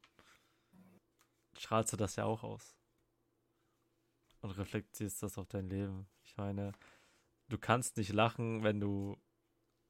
strahlst 1.58 1.94
du 1.94 1.98
das 1.98 2.16
ja 2.16 2.26
auch 2.26 2.44
aus. 2.44 2.76
Und 4.42 4.52
reflektierst 4.52 5.22
das 5.22 5.38
auf 5.38 5.48
dein 5.48 5.70
Leben. 5.70 6.08
Ich 6.24 6.38
meine, 6.38 6.72
du 7.50 7.58
kannst 7.58 7.98
nicht 7.98 8.14
lachen, 8.14 8.64
wenn 8.64 8.80
du 8.80 9.18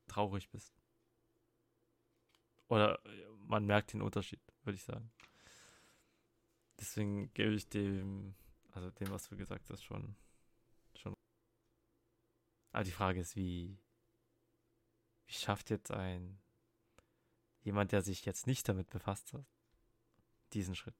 traurig 0.08 0.50
bist. 0.50 0.74
Oder 2.68 3.00
man 3.48 3.66
merkt 3.66 3.94
den 3.94 4.02
Unterschied, 4.02 4.42
würde 4.64 4.76
ich 4.76 4.84
sagen. 4.84 5.12
Deswegen 6.80 7.34
gebe 7.34 7.54
ich 7.54 7.68
dem, 7.70 8.36
also 8.74 8.90
dem, 8.92 9.10
was 9.10 9.28
du 9.30 9.36
gesagt 9.36 9.70
hast, 9.70 9.84
schon, 9.84 10.16
schon. 10.96 11.14
Aber 12.72 12.84
die 12.84 12.92
Frage 12.92 13.20
ist, 13.20 13.36
wie, 13.36 13.78
wie 15.28 15.34
schafft 15.34 15.70
jetzt 15.70 15.92
ein 15.92 16.40
jemand, 17.62 17.92
der 17.92 18.02
sich 18.02 18.26
jetzt 18.26 18.48
nicht 18.48 18.68
damit 18.70 18.90
befasst 18.90 19.34
hat, 19.34 19.46
diesen 20.54 20.76
Schritt? 20.76 20.96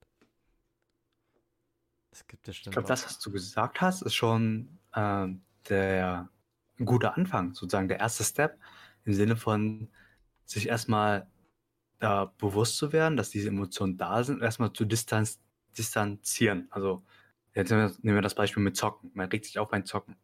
Es 2.10 2.26
gibt 2.26 2.46
ja 2.46 2.52
Ich 2.52 2.62
glaube, 2.62 2.88
das, 2.88 3.04
was 3.04 3.18
du 3.20 3.30
gesagt 3.30 3.80
hast, 3.80 4.02
ist 4.02 4.14
schon 4.14 4.78
äh, 4.92 5.28
der 5.68 6.28
ein 6.78 6.86
guter 6.86 7.16
Anfang, 7.16 7.54
sozusagen 7.54 7.88
der 7.88 8.00
erste 8.00 8.24
Step 8.24 8.58
im 9.04 9.14
Sinne 9.14 9.36
von 9.36 9.88
sich 10.44 10.68
erstmal 10.68 11.30
da 11.98 12.24
bewusst 12.38 12.76
zu 12.78 12.92
werden, 12.92 13.16
dass 13.16 13.30
diese 13.30 13.48
Emotionen 13.48 13.96
da 13.96 14.24
sind, 14.24 14.42
erstmal 14.42 14.72
zu 14.72 14.84
distanz 14.84 15.38
distanzieren. 15.76 16.66
Also 16.70 17.04
jetzt 17.54 17.70
nehmen 17.70 17.98
wir 18.02 18.22
das 18.22 18.34
Beispiel 18.34 18.62
mit 18.62 18.76
Zocken. 18.76 19.10
Man 19.14 19.28
regt 19.28 19.44
sich 19.44 19.58
auf 19.58 19.68
beim 19.68 19.84
Zocken. 19.86 20.16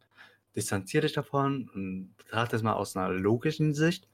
Distanziere 0.55 1.03
dich 1.03 1.13
davon 1.13 1.69
und 1.75 2.15
betrachte 2.17 2.57
es 2.57 2.63
mal 2.63 2.75
aus 2.75 2.97
einer 2.97 3.11
logischen 3.11 3.75
Sicht. 3.75 4.09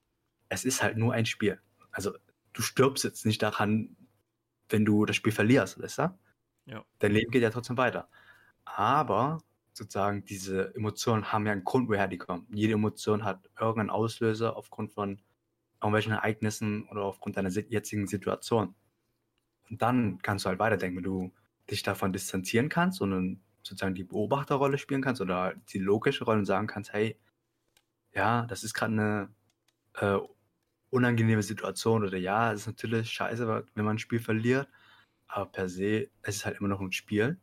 Es 0.48 0.64
ist 0.64 0.82
halt 0.82 0.96
nur 0.96 1.12
ein 1.12 1.26
Spiel. 1.26 1.60
Also 1.90 2.12
du 2.52 2.62
stirbst 2.62 3.04
jetzt 3.04 3.26
nicht 3.26 3.42
daran, 3.42 3.96
wenn 4.68 4.84
du 4.84 5.04
das 5.06 5.16
Spiel 5.16 5.32
verlierst, 5.32 5.80
weißt 5.80 5.98
du? 5.98 6.18
Ja. 6.66 6.84
Dein 6.98 7.12
Leben 7.12 7.30
geht 7.30 7.42
ja 7.42 7.50
trotzdem 7.50 7.76
weiter. 7.76 8.08
Aber 8.64 9.38
sozusagen 9.72 10.24
diese 10.24 10.74
Emotionen 10.74 11.32
haben 11.32 11.46
ja 11.46 11.52
einen 11.52 11.64
Grund, 11.64 11.88
woher 11.88 12.08
die 12.08 12.18
kommen. 12.18 12.46
Jede 12.50 12.74
Emotion 12.74 13.24
hat 13.24 13.50
irgendeinen 13.58 13.90
Auslöser 13.90 14.56
aufgrund 14.56 14.92
von 14.92 15.20
irgendwelchen 15.80 16.12
Ereignissen 16.12 16.88
oder 16.88 17.02
aufgrund 17.02 17.36
deiner 17.36 17.50
jetzigen 17.50 18.06
Situation. 18.06 18.74
Und 19.70 19.82
dann 19.82 20.18
kannst 20.22 20.44
du 20.44 20.50
halt 20.50 20.58
weiterdenken, 20.58 20.98
wenn 20.98 21.04
du 21.04 21.32
dich 21.70 21.82
davon 21.82 22.12
distanzieren 22.12 22.68
kannst 22.68 23.00
dann 23.00 23.40
sozusagen 23.62 23.94
die 23.94 24.04
Beobachterrolle 24.04 24.78
spielen 24.78 25.02
kannst 25.02 25.20
oder 25.20 25.54
die 25.72 25.78
logische 25.78 26.24
Rolle 26.24 26.40
und 26.40 26.46
sagen 26.46 26.66
kannst, 26.66 26.92
hey, 26.92 27.18
ja, 28.12 28.46
das 28.46 28.64
ist 28.64 28.74
gerade 28.74 28.92
eine 28.92 29.34
äh, 29.94 30.18
unangenehme 30.90 31.42
Situation 31.42 32.04
oder 32.04 32.18
ja, 32.18 32.52
es 32.52 32.62
ist 32.62 32.66
natürlich 32.66 33.10
scheiße, 33.10 33.46
wenn 33.74 33.84
man 33.84 33.96
ein 33.96 33.98
Spiel 33.98 34.20
verliert, 34.20 34.68
aber 35.26 35.46
per 35.46 35.68
se, 35.68 36.10
es 36.22 36.36
ist 36.36 36.44
halt 36.44 36.58
immer 36.58 36.68
noch 36.68 36.80
ein 36.80 36.92
Spiel. 36.92 37.40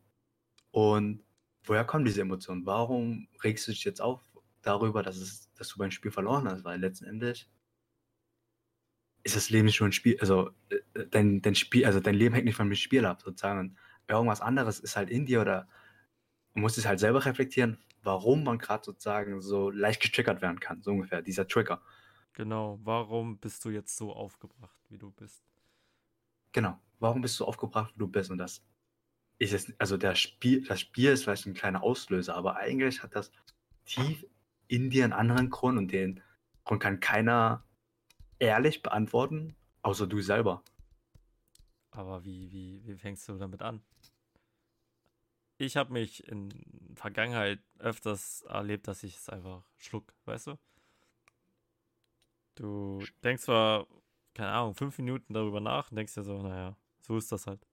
Und 0.72 1.24
woher 1.64 1.86
kommen 1.86 2.06
diese 2.06 2.22
Emotionen? 2.22 2.66
Warum 2.66 3.28
regst 3.44 3.68
du 3.68 3.72
dich 3.72 3.84
jetzt 3.84 4.02
auf 4.02 4.22
darüber, 4.62 5.02
dass, 5.02 5.18
es, 5.18 5.52
dass 5.56 5.70
du 5.70 5.78
beim 5.78 5.92
Spiel 5.92 6.12
verloren 6.12 6.48
hast? 6.48 6.64
Weil 6.64 6.80
letzten 6.80 7.06
Endes 7.06 7.50
ist 9.24 9.36
das 9.36 9.50
Leben 9.50 9.66
nicht 9.66 9.80
nur 9.80 9.90
ein 9.90 9.94
Spiel, 9.94 10.18
also 10.20 10.52
äh, 10.70 11.08
dein, 11.10 11.42
dein 11.42 11.56
Spiel, 11.56 11.86
also 11.86 12.00
dein 12.00 12.16
Leben 12.16 12.36
hängt 12.36 12.46
nicht 12.46 12.56
von 12.56 12.70
dem 12.70 12.76
Spiel 12.76 13.06
ab, 13.06 13.22
sozusagen. 13.24 13.78
Irgendwas 14.10 14.42
anderes 14.42 14.80
ist 14.80 14.96
halt 14.96 15.10
in 15.10 15.26
dir 15.26 15.42
oder 15.42 15.68
man 16.54 16.64
muss 16.64 16.78
es 16.78 16.86
halt 16.86 17.00
selber 17.00 17.26
reflektieren, 17.26 17.78
warum 18.02 18.44
man 18.44 18.58
gerade 18.58 18.84
sozusagen 18.84 19.42
so 19.42 19.70
leicht 19.70 20.02
getriggert 20.02 20.42
werden 20.42 20.60
kann, 20.60 20.82
so 20.82 20.92
ungefähr, 20.92 21.22
dieser 21.22 21.48
Trigger. 21.48 21.82
Genau, 22.34 22.80
warum 22.84 23.38
bist 23.38 23.64
du 23.66 23.70
jetzt 23.70 23.98
so 23.98 24.14
aufgebracht, 24.14 24.80
wie 24.90 24.98
du 24.98 25.12
bist? 25.12 25.44
Genau, 26.52 26.80
warum 27.00 27.22
bist 27.22 27.40
du 27.40 27.46
aufgebracht, 27.46 27.94
wie 27.96 28.00
du 28.00 28.08
bist? 28.08 28.32
Und 28.32 28.38
das 28.38 28.64
ist 29.38 29.52
jetzt, 29.52 29.74
also 29.78 29.98
der 29.98 30.16
Spiel, 30.16 30.64
das 30.66 30.82
Spiel 30.82 31.12
ist 31.12 31.24
vielleicht 31.24 31.46
ein 31.46 31.54
kleiner 31.54 31.84
Auslöser, 31.84 32.36
aber 32.36 32.56
eigentlich 32.58 33.04
hat 33.04 33.16
das 33.16 33.32
tief 33.86 34.26
in 34.68 34.90
dir 34.90 35.04
einen 35.04 35.14
anderen 35.14 35.50
Grund 35.50 35.78
und 35.78 35.92
den 35.92 36.22
Grund 36.64 36.82
kann 36.82 37.00
keiner 37.00 37.64
ehrlich 38.38 38.82
beantworten, 38.84 39.56
außer 39.82 40.08
du 40.08 40.22
selber. 40.22 40.64
Aber 41.92 42.24
wie, 42.24 42.52
wie, 42.52 42.86
wie 42.86 42.96
fängst 42.96 43.28
du 43.28 43.38
damit 43.38 43.62
an? 43.62 43.82
Ich 45.58 45.76
habe 45.76 45.92
mich 45.92 46.26
in 46.28 46.50
Vergangenheit 46.96 47.60
öfters 47.80 48.44
erlebt, 48.44 48.88
dass 48.88 49.04
ich 49.04 49.18
es 49.18 49.30
einfach 49.30 49.64
schluck, 49.78 50.14
weißt 50.26 50.48
du? 50.48 50.60
Du 52.56 53.04
denkst 53.24 53.44
zwar, 53.44 53.88
keine 54.34 54.52
Ahnung, 54.52 54.76
fünf 54.76 54.98
Minuten 54.98 55.34
darüber 55.34 55.60
nach 55.60 55.92
und 55.92 55.98
denkst 55.98 56.14
dir 56.14 56.24
so, 56.24 56.42
naja, 56.42 56.78
so 57.02 57.18
ist 57.18 57.32
das 57.32 57.48
halt. 57.48 57.66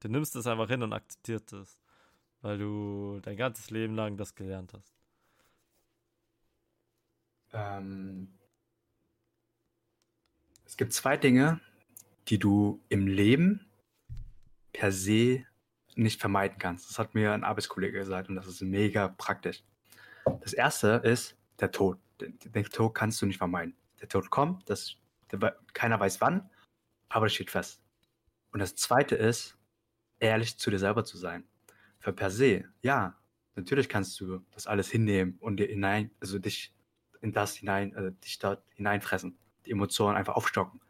Du 0.00 0.08
nimmst 0.08 0.34
es 0.36 0.46
einfach 0.46 0.68
hin 0.68 0.82
und 0.82 0.92
akzeptierst 0.92 1.52
es, 1.52 1.78
weil 2.40 2.58
du 2.58 3.20
dein 3.22 3.36
ganzes 3.36 3.70
Leben 3.70 3.94
lang 3.94 4.16
das 4.16 4.34
gelernt 4.34 4.72
hast. 4.72 4.94
Ähm, 7.52 8.38
es 10.64 10.76
gibt 10.76 10.92
zwei 10.92 11.16
Dinge, 11.16 11.60
die 12.30 12.38
du 12.38 12.80
im 12.88 13.06
Leben 13.06 13.66
per 14.72 14.92
se 14.92 15.44
nicht 15.96 16.20
vermeiden 16.20 16.58
kannst. 16.58 16.88
Das 16.88 16.98
hat 16.98 17.14
mir 17.14 17.32
ein 17.32 17.42
Arbeitskollege 17.42 17.98
gesagt 17.98 18.28
und 18.28 18.36
das 18.36 18.46
ist 18.46 18.62
mega 18.62 19.08
praktisch. 19.08 19.64
Das 20.40 20.52
erste 20.52 21.02
ist 21.04 21.36
der 21.58 21.72
Tod. 21.72 21.98
Den, 22.20 22.64
Tod 22.64 22.94
kannst 22.94 23.20
du 23.20 23.26
nicht 23.26 23.38
vermeiden. 23.38 23.74
Der 24.00 24.08
Tod 24.08 24.30
kommt, 24.30 24.70
das, 24.70 24.96
der, 25.32 25.56
keiner 25.72 25.98
weiß 25.98 26.20
wann, 26.20 26.48
aber 27.08 27.26
es 27.26 27.34
steht 27.34 27.50
fest. 27.50 27.82
Und 28.52 28.60
das 28.60 28.76
zweite 28.76 29.16
ist, 29.16 29.58
ehrlich 30.20 30.56
zu 30.56 30.70
dir 30.70 30.78
selber 30.78 31.04
zu 31.04 31.18
sein. 31.18 31.44
Für 31.98 32.12
per 32.12 32.30
se, 32.30 32.64
ja, 32.80 33.18
natürlich 33.56 33.88
kannst 33.88 34.20
du 34.20 34.44
das 34.52 34.66
alles 34.66 34.88
hinnehmen 34.90 35.36
und 35.40 35.56
dir 35.56 35.66
hinein, 35.66 36.10
also 36.20 36.38
dich 36.38 36.72
in 37.20 37.32
das 37.32 37.56
hinein, 37.56 37.94
also 37.96 38.10
dich 38.10 38.38
dort 38.38 38.62
hineinfressen, 38.74 39.36
die 39.66 39.72
Emotionen 39.72 40.16
einfach 40.16 40.36
aufstocken. 40.36 40.80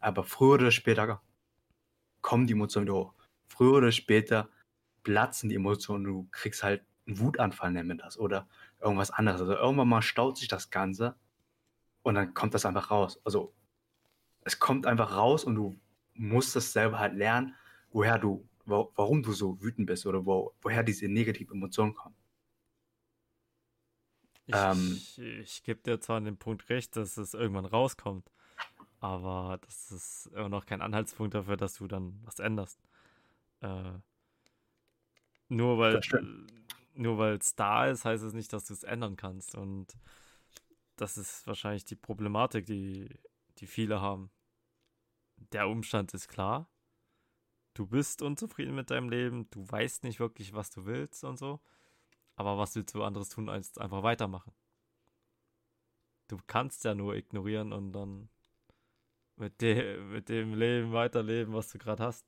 Aber 0.00 0.24
früher 0.24 0.54
oder 0.54 0.70
später 0.70 1.22
kommen 2.22 2.46
die 2.46 2.54
Emotionen 2.54 2.86
wieder 2.86 2.96
hoch. 2.96 3.14
Früher 3.46 3.74
oder 3.74 3.92
später 3.92 4.48
platzen 5.02 5.48
die 5.48 5.56
Emotionen, 5.56 6.04
du 6.04 6.28
kriegst 6.30 6.62
halt 6.62 6.84
einen 7.06 7.18
Wutanfall, 7.18 7.72
nennen 7.72 7.88
wir 7.88 7.96
das, 7.96 8.18
oder 8.18 8.48
irgendwas 8.80 9.10
anderes. 9.10 9.40
Also 9.40 9.54
irgendwann 9.54 9.88
mal 9.88 10.02
staut 10.02 10.38
sich 10.38 10.48
das 10.48 10.70
Ganze 10.70 11.16
und 12.02 12.14
dann 12.14 12.34
kommt 12.34 12.54
das 12.54 12.66
einfach 12.66 12.90
raus. 12.90 13.20
Also 13.24 13.54
es 14.42 14.58
kommt 14.58 14.86
einfach 14.86 15.16
raus 15.16 15.44
und 15.44 15.54
du 15.54 15.78
musst 16.14 16.56
es 16.56 16.72
selber 16.72 16.98
halt 16.98 17.14
lernen, 17.14 17.54
woher 17.90 18.18
du, 18.18 18.48
wo, 18.64 18.92
warum 18.94 19.22
du 19.22 19.32
so 19.32 19.60
wütend 19.60 19.86
bist 19.86 20.06
oder 20.06 20.24
wo, 20.24 20.54
woher 20.62 20.82
diese 20.82 21.08
negative 21.08 21.52
Emotionen 21.52 21.94
kommen. 21.94 22.16
Ich, 24.46 24.54
ähm, 24.56 24.94
ich, 24.96 25.18
ich 25.18 25.62
gebe 25.62 25.80
dir 25.82 26.00
zwar 26.00 26.16
an 26.16 26.24
dem 26.24 26.36
Punkt 26.36 26.68
recht, 26.70 26.96
dass 26.96 27.16
es 27.16 27.34
irgendwann 27.34 27.66
rauskommt, 27.66 28.30
aber 29.00 29.58
das 29.62 29.90
ist 29.90 30.26
immer 30.34 30.48
noch 30.48 30.66
kein 30.66 30.82
Anhaltspunkt 30.82 31.34
dafür, 31.34 31.56
dass 31.56 31.74
du 31.74 31.88
dann 31.88 32.20
was 32.24 32.38
änderst. 32.38 32.80
Äh, 33.60 33.92
nur 35.48 35.78
weil 35.78 36.00
nur 36.94 37.18
weil 37.18 37.36
es 37.36 37.54
da 37.54 37.86
ist, 37.86 38.04
heißt 38.04 38.22
es 38.22 38.34
nicht, 38.34 38.52
dass 38.52 38.64
du 38.64 38.74
es 38.74 38.84
ändern 38.84 39.16
kannst. 39.16 39.54
Und 39.54 39.96
das 40.96 41.16
ist 41.16 41.46
wahrscheinlich 41.46 41.84
die 41.84 41.96
Problematik, 41.96 42.66
die, 42.66 43.08
die 43.58 43.66
viele 43.66 44.00
haben. 44.00 44.30
Der 45.52 45.68
Umstand 45.68 46.12
ist 46.14 46.28
klar. 46.28 46.68
Du 47.74 47.86
bist 47.86 48.20
unzufrieden 48.20 48.74
mit 48.74 48.90
deinem 48.90 49.08
Leben, 49.08 49.48
du 49.50 49.64
weißt 49.66 50.04
nicht 50.04 50.20
wirklich, 50.20 50.52
was 50.52 50.70
du 50.70 50.84
willst 50.84 51.24
und 51.24 51.38
so. 51.38 51.60
Aber 52.36 52.58
was 52.58 52.74
willst 52.74 52.94
du 52.94 53.02
anderes 53.02 53.28
tun, 53.30 53.48
als 53.48 53.78
einfach 53.78 54.02
weitermachen? 54.02 54.52
Du 56.28 56.38
kannst 56.46 56.84
ja 56.84 56.94
nur 56.94 57.14
ignorieren 57.14 57.72
und 57.72 57.92
dann 57.92 58.28
mit, 59.40 59.60
de 59.60 59.98
mit 60.00 60.28
dem 60.28 60.54
Leben 60.54 60.92
weiterleben, 60.92 61.54
was 61.54 61.70
du 61.70 61.78
gerade 61.78 62.04
hast. 62.04 62.26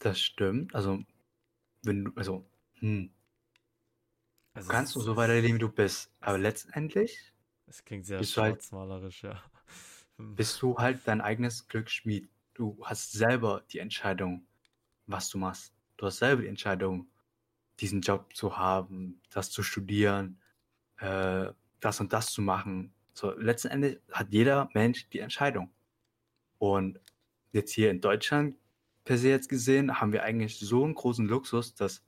Das 0.00 0.20
stimmt. 0.20 0.74
Also, 0.74 1.04
wenn 1.82 2.06
du, 2.06 2.12
also, 2.16 2.44
hm. 2.74 3.10
Also 4.54 4.68
kannst 4.70 4.96
du 4.96 5.00
so 5.00 5.16
weiterleben, 5.16 5.54
wie 5.54 5.60
du 5.60 5.68
bist. 5.70 6.12
Aber 6.20 6.38
letztendlich. 6.38 7.32
Es 7.66 7.84
klingt 7.84 8.04
sehr 8.04 8.18
halt 8.18 8.28
schwarzmalerisch, 8.28 9.22
halt, 9.22 9.34
ja. 9.34 9.42
Bist 10.36 10.60
du 10.60 10.76
halt 10.76 11.00
dein 11.06 11.20
eigenes 11.20 11.68
Glücksschmied. 11.68 12.28
Du 12.54 12.78
hast 12.84 13.12
selber 13.12 13.62
die 13.70 13.78
Entscheidung, 13.78 14.46
was 15.06 15.28
du 15.28 15.38
machst. 15.38 15.72
Du 15.96 16.06
hast 16.06 16.18
selber 16.18 16.42
die 16.42 16.48
Entscheidung, 16.48 17.08
diesen 17.78 18.00
Job 18.00 18.34
zu 18.34 18.56
haben, 18.58 19.20
das 19.30 19.50
zu 19.50 19.62
studieren, 19.62 20.40
äh, 20.98 21.52
das 21.80 22.00
und 22.00 22.12
das 22.12 22.30
zu 22.32 22.42
machen. 22.42 22.92
So, 23.12 23.32
letzten 23.32 23.68
Endes 23.68 23.98
hat 24.12 24.28
jeder 24.30 24.68
Mensch 24.74 25.08
die 25.10 25.18
Entscheidung. 25.20 25.70
Und 26.58 27.00
jetzt 27.52 27.72
hier 27.72 27.90
in 27.90 28.00
Deutschland 28.00 28.56
per 29.04 29.18
se 29.18 29.28
jetzt 29.28 29.48
gesehen, 29.48 30.00
haben 30.00 30.12
wir 30.12 30.22
eigentlich 30.22 30.58
so 30.58 30.84
einen 30.84 30.94
großen 30.94 31.26
Luxus, 31.26 31.74
dass 31.74 32.04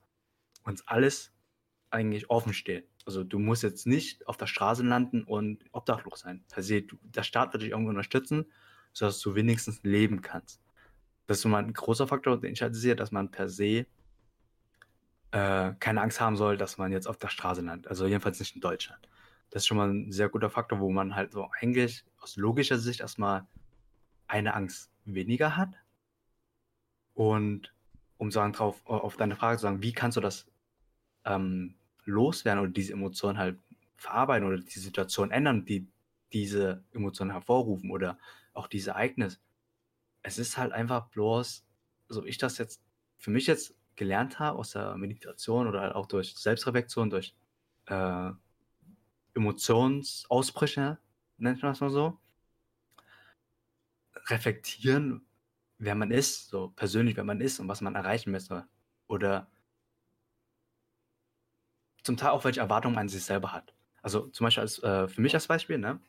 uns 0.64 0.86
alles 0.86 1.32
eigentlich 1.90 2.30
offen 2.30 2.52
steht. 2.52 2.88
Also 3.04 3.24
du 3.24 3.38
musst 3.38 3.62
jetzt 3.62 3.86
nicht 3.86 4.26
auf 4.28 4.36
der 4.36 4.46
Straße 4.46 4.82
landen 4.84 5.24
und 5.24 5.64
obdachlos 5.72 6.20
sein. 6.20 6.44
Per 6.48 6.62
se, 6.62 6.82
du, 6.82 6.96
der 7.02 7.24
Staat 7.24 7.52
wird 7.52 7.62
dich 7.62 7.70
irgendwo 7.70 7.90
unterstützen, 7.90 8.46
sodass 8.92 9.20
du 9.20 9.34
wenigstens 9.34 9.82
leben 9.82 10.22
kannst. 10.22 10.60
Das 11.26 11.38
ist 11.38 11.42
so 11.42 11.54
ein 11.54 11.72
großer 11.72 12.06
Faktor, 12.06 12.40
den 12.40 12.52
ich 12.52 12.62
halt 12.62 12.76
sehe, 12.76 12.94
dass 12.94 13.11
man 13.11 13.30
per 13.30 13.48
se 13.48 13.87
äh, 15.32 15.72
keine 15.80 16.02
Angst 16.02 16.20
haben 16.20 16.37
soll, 16.37 16.56
dass 16.56 16.78
man 16.78 16.92
jetzt 16.92 17.06
auf 17.06 17.16
der 17.16 17.28
Straße 17.28 17.62
landet. 17.62 17.88
Also 17.88 18.06
jedenfalls 18.06 18.38
nicht 18.38 18.54
in 18.54 18.61
Deutschland. 18.61 19.08
Das 19.52 19.62
ist 19.62 19.66
schon 19.66 19.76
mal 19.76 19.90
ein 19.90 20.10
sehr 20.12 20.30
guter 20.30 20.48
Faktor, 20.48 20.80
wo 20.80 20.90
man 20.90 21.14
halt 21.14 21.32
so 21.32 21.50
eigentlich 21.60 22.06
aus 22.20 22.36
logischer 22.36 22.78
Sicht 22.78 23.00
erstmal 23.00 23.46
eine 24.26 24.54
Angst 24.54 24.90
weniger 25.04 25.58
hat. 25.58 25.74
Und 27.12 27.74
um 28.16 28.30
sagen 28.30 28.54
drauf, 28.54 28.80
auf 28.86 29.16
deine 29.16 29.36
Frage 29.36 29.58
zu 29.58 29.62
sagen, 29.62 29.82
wie 29.82 29.92
kannst 29.92 30.16
du 30.16 30.22
das 30.22 30.46
ähm, 31.26 31.74
loswerden 32.04 32.62
oder 32.62 32.72
diese 32.72 32.94
Emotionen 32.94 33.36
halt 33.36 33.58
verarbeiten 33.96 34.48
oder 34.48 34.56
die 34.56 34.78
Situation 34.78 35.30
ändern, 35.30 35.66
die 35.66 35.86
diese 36.32 36.82
Emotionen 36.92 37.32
hervorrufen 37.32 37.90
oder 37.90 38.18
auch 38.54 38.68
diese 38.68 38.92
Ereignis. 38.92 39.38
Es 40.22 40.38
ist 40.38 40.56
halt 40.56 40.72
einfach 40.72 41.08
bloß, 41.08 41.62
so 42.08 42.24
ich 42.24 42.38
das 42.38 42.56
jetzt 42.56 42.80
für 43.18 43.30
mich 43.30 43.46
jetzt 43.46 43.74
gelernt 43.96 44.38
habe 44.38 44.58
aus 44.58 44.70
der 44.70 44.96
Meditation 44.96 45.66
oder 45.66 45.82
halt 45.82 45.94
auch 45.94 46.06
durch 46.06 46.34
Selbstreflexion, 46.36 47.10
durch 47.10 47.34
äh, 47.86 48.30
Emotionsausbrüche, 49.35 50.99
nennt 51.38 51.62
man 51.62 51.73
das 51.73 51.81
mal 51.81 51.90
so, 51.90 52.18
reflektieren, 54.29 55.27
wer 55.79 55.95
man 55.95 56.11
ist, 56.11 56.49
so 56.49 56.68
persönlich, 56.68 57.16
wer 57.16 57.25
man 57.25 57.40
ist 57.40 57.59
und 57.61 57.68
was 57.68 57.81
man 57.81 57.95
erreichen 57.95 58.31
möchte. 58.31 58.66
Oder 59.09 59.49
zum 62.03 62.16
Teil 62.16 62.31
auch 62.31 62.45
welche 62.45 62.61
Erwartungen 62.61 62.95
man 62.95 63.09
sich 63.09 63.25
selber 63.25 63.53
hat. 63.53 63.75
Also 64.03 64.29
zum 64.29 64.45
Beispiel 64.45 64.62
als, 64.62 64.83
äh, 64.83 65.09
für 65.09 65.21
mich 65.21 65.35
als 65.35 65.47
Beispiel, 65.47 65.79
ne? 65.79 66.01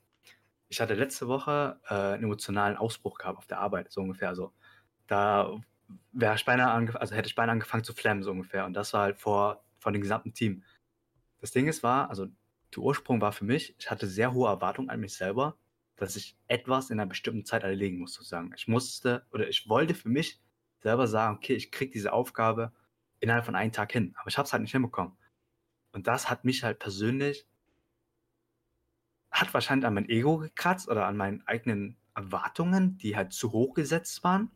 Ich 0.69 0.81
hatte 0.81 0.95
letzte 0.95 1.27
Woche 1.27 1.79
äh, 1.87 1.93
einen 1.93 2.23
emotionalen 2.23 2.77
Ausbruch 2.77 3.19
gehabt 3.19 3.37
auf 3.37 3.45
der 3.45 3.59
Arbeit, 3.59 3.91
so 3.91 4.01
ungefähr. 4.01 4.29
Also 4.29 4.53
da 5.07 5.61
wäre 6.11 6.35
ich 6.35 6.45
beinahe 6.45 6.99
also 6.99 7.15
hätte 7.15 7.27
ich 7.27 7.35
beinahe 7.35 7.53
angefangen 7.53 7.83
zu 7.83 7.93
flammen, 7.93 8.23
so 8.23 8.31
ungefähr. 8.31 8.65
Und 8.65 8.73
das 8.73 8.93
war 8.93 9.03
halt 9.03 9.19
vor, 9.19 9.63
vor 9.79 9.91
dem 9.91 10.01
gesamten 10.01 10.33
Team. 10.33 10.63
Das 11.41 11.51
Ding 11.51 11.67
ist, 11.67 11.83
war, 11.83 12.09
also 12.09 12.27
der 12.75 12.83
Ursprung 12.83 13.21
war 13.21 13.31
für 13.31 13.45
mich, 13.45 13.75
ich 13.77 13.89
hatte 13.89 14.07
sehr 14.07 14.33
hohe 14.33 14.49
Erwartungen 14.49 14.89
an 14.89 14.99
mich 14.99 15.13
selber 15.15 15.57
dass 15.95 16.15
ich 16.15 16.37
etwas 16.47 16.89
in 16.89 16.99
einer 16.99 17.07
bestimmten 17.07 17.45
Zeit 17.45 17.63
erledigen 17.63 17.99
muss, 17.99 18.13
sozusagen. 18.13 18.51
Ich 18.55 18.67
musste 18.67 19.25
oder 19.31 19.47
ich 19.47 19.69
wollte 19.69 19.93
für 19.93 20.09
mich 20.09 20.41
selber 20.81 21.07
sagen, 21.07 21.37
okay, 21.37 21.55
ich 21.55 21.71
kriege 21.71 21.91
diese 21.91 22.13
Aufgabe 22.13 22.73
innerhalb 23.19 23.45
von 23.45 23.55
einem 23.55 23.71
Tag 23.71 23.91
hin, 23.91 24.13
aber 24.17 24.27
ich 24.27 24.37
habe 24.37 24.45
es 24.45 24.53
halt 24.53 24.63
nicht 24.63 24.71
hinbekommen. 24.71 25.15
Und 25.91 26.07
das 26.07 26.29
hat 26.29 26.43
mich 26.43 26.63
halt 26.63 26.79
persönlich, 26.79 27.47
hat 29.31 29.53
wahrscheinlich 29.53 29.85
an 29.85 29.93
mein 29.93 30.09
Ego 30.09 30.37
gekratzt 30.37 30.89
oder 30.89 31.05
an 31.05 31.15
meinen 31.15 31.45
eigenen 31.47 31.97
Erwartungen, 32.15 32.97
die 32.97 33.15
halt 33.15 33.33
zu 33.33 33.51
hoch 33.51 33.73
gesetzt 33.73 34.23
waren. 34.23 34.51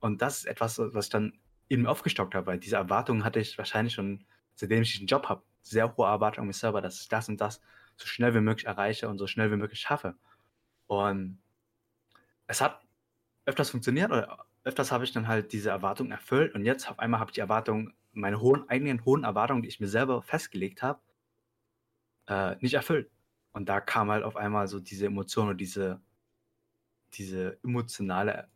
Und 0.00 0.22
das 0.22 0.38
ist 0.38 0.44
etwas, 0.44 0.78
was 0.78 1.06
ich 1.06 1.10
dann 1.10 1.38
mir 1.68 1.90
aufgestockt 1.90 2.34
habe, 2.34 2.46
weil 2.46 2.58
diese 2.58 2.76
Erwartungen 2.76 3.24
hatte 3.24 3.40
ich 3.40 3.56
wahrscheinlich 3.56 3.94
schon, 3.94 4.24
seitdem 4.54 4.82
ich 4.82 4.98
einen 4.98 5.06
Job 5.06 5.28
habe, 5.28 5.42
sehr 5.62 5.96
hohe 5.96 6.06
Erwartungen 6.06 6.44
an 6.44 6.48
mich 6.48 6.58
selber, 6.58 6.80
dass 6.80 7.00
ich 7.00 7.08
das 7.08 7.28
und 7.28 7.40
das 7.40 7.60
so 7.96 8.06
schnell 8.06 8.34
wie 8.34 8.40
möglich 8.40 8.66
erreiche 8.66 9.08
und 9.08 9.18
so 9.18 9.26
schnell 9.26 9.50
wie 9.52 9.56
möglich 9.56 9.80
schaffe. 9.80 10.16
Und 10.86 11.42
es 12.46 12.60
hat 12.60 12.80
öfters 13.46 13.70
funktioniert 13.70 14.10
oder 14.10 14.46
öfters 14.64 14.92
habe 14.92 15.04
ich 15.04 15.12
dann 15.12 15.28
halt 15.28 15.52
diese 15.52 15.70
Erwartungen 15.70 16.12
erfüllt 16.12 16.54
und 16.54 16.64
jetzt 16.64 16.88
auf 16.88 16.98
einmal 16.98 17.20
habe 17.20 17.30
ich 17.30 17.34
die 17.34 17.40
Erwartungen, 17.40 17.94
meine 18.12 18.40
hohen, 18.40 18.68
eigenen 18.68 19.04
hohen 19.04 19.24
Erwartungen, 19.24 19.62
die 19.62 19.68
ich 19.68 19.80
mir 19.80 19.88
selber 19.88 20.22
festgelegt 20.22 20.82
habe, 20.82 21.00
äh, 22.26 22.56
nicht 22.60 22.74
erfüllt. 22.74 23.10
Und 23.52 23.68
da 23.68 23.80
kam 23.80 24.10
halt 24.10 24.24
auf 24.24 24.36
einmal 24.36 24.66
so 24.68 24.80
diese 24.80 25.06
Emotion 25.06 25.48
und 25.48 25.58
diese, 25.60 26.00
diese 27.14 27.58
emotionale 27.62 28.48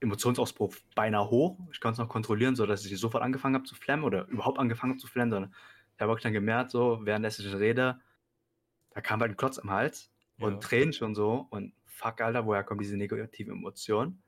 Emotionsausbruch 0.00 0.74
beinahe 0.94 1.28
hoch. 1.30 1.58
Ich 1.72 1.80
konnte 1.80 1.94
es 1.94 1.98
noch 1.98 2.08
kontrollieren, 2.08 2.56
so 2.56 2.66
dass 2.66 2.84
ich 2.84 2.98
sofort 2.98 3.22
angefangen 3.22 3.56
habe 3.56 3.64
zu 3.64 3.74
flammen 3.74 4.04
oder 4.04 4.26
überhaupt 4.28 4.58
angefangen 4.58 4.92
habe 4.92 5.00
zu 5.00 5.08
flammen, 5.08 5.30
sondern 5.32 5.54
ich 5.98 6.02
habe 6.02 6.12
auch 6.12 6.20
dann 6.20 6.32
gemerkt, 6.32 6.70
so 6.70 7.00
während 7.02 7.26
ich 7.26 7.54
rede, 7.54 8.00
da 8.90 9.00
kam 9.00 9.20
halt 9.20 9.32
ein 9.32 9.36
Klotz 9.36 9.58
im 9.58 9.68
Hals 9.68 10.12
und 10.38 10.52
ja. 10.52 10.58
Tränen 10.60 10.92
schon 10.92 11.16
so 11.16 11.48
und 11.50 11.74
fuck, 11.86 12.20
Alter, 12.20 12.46
woher 12.46 12.62
kommen 12.62 12.78
diese 12.78 12.96
negativen 12.96 13.52
Emotionen? 13.52 14.22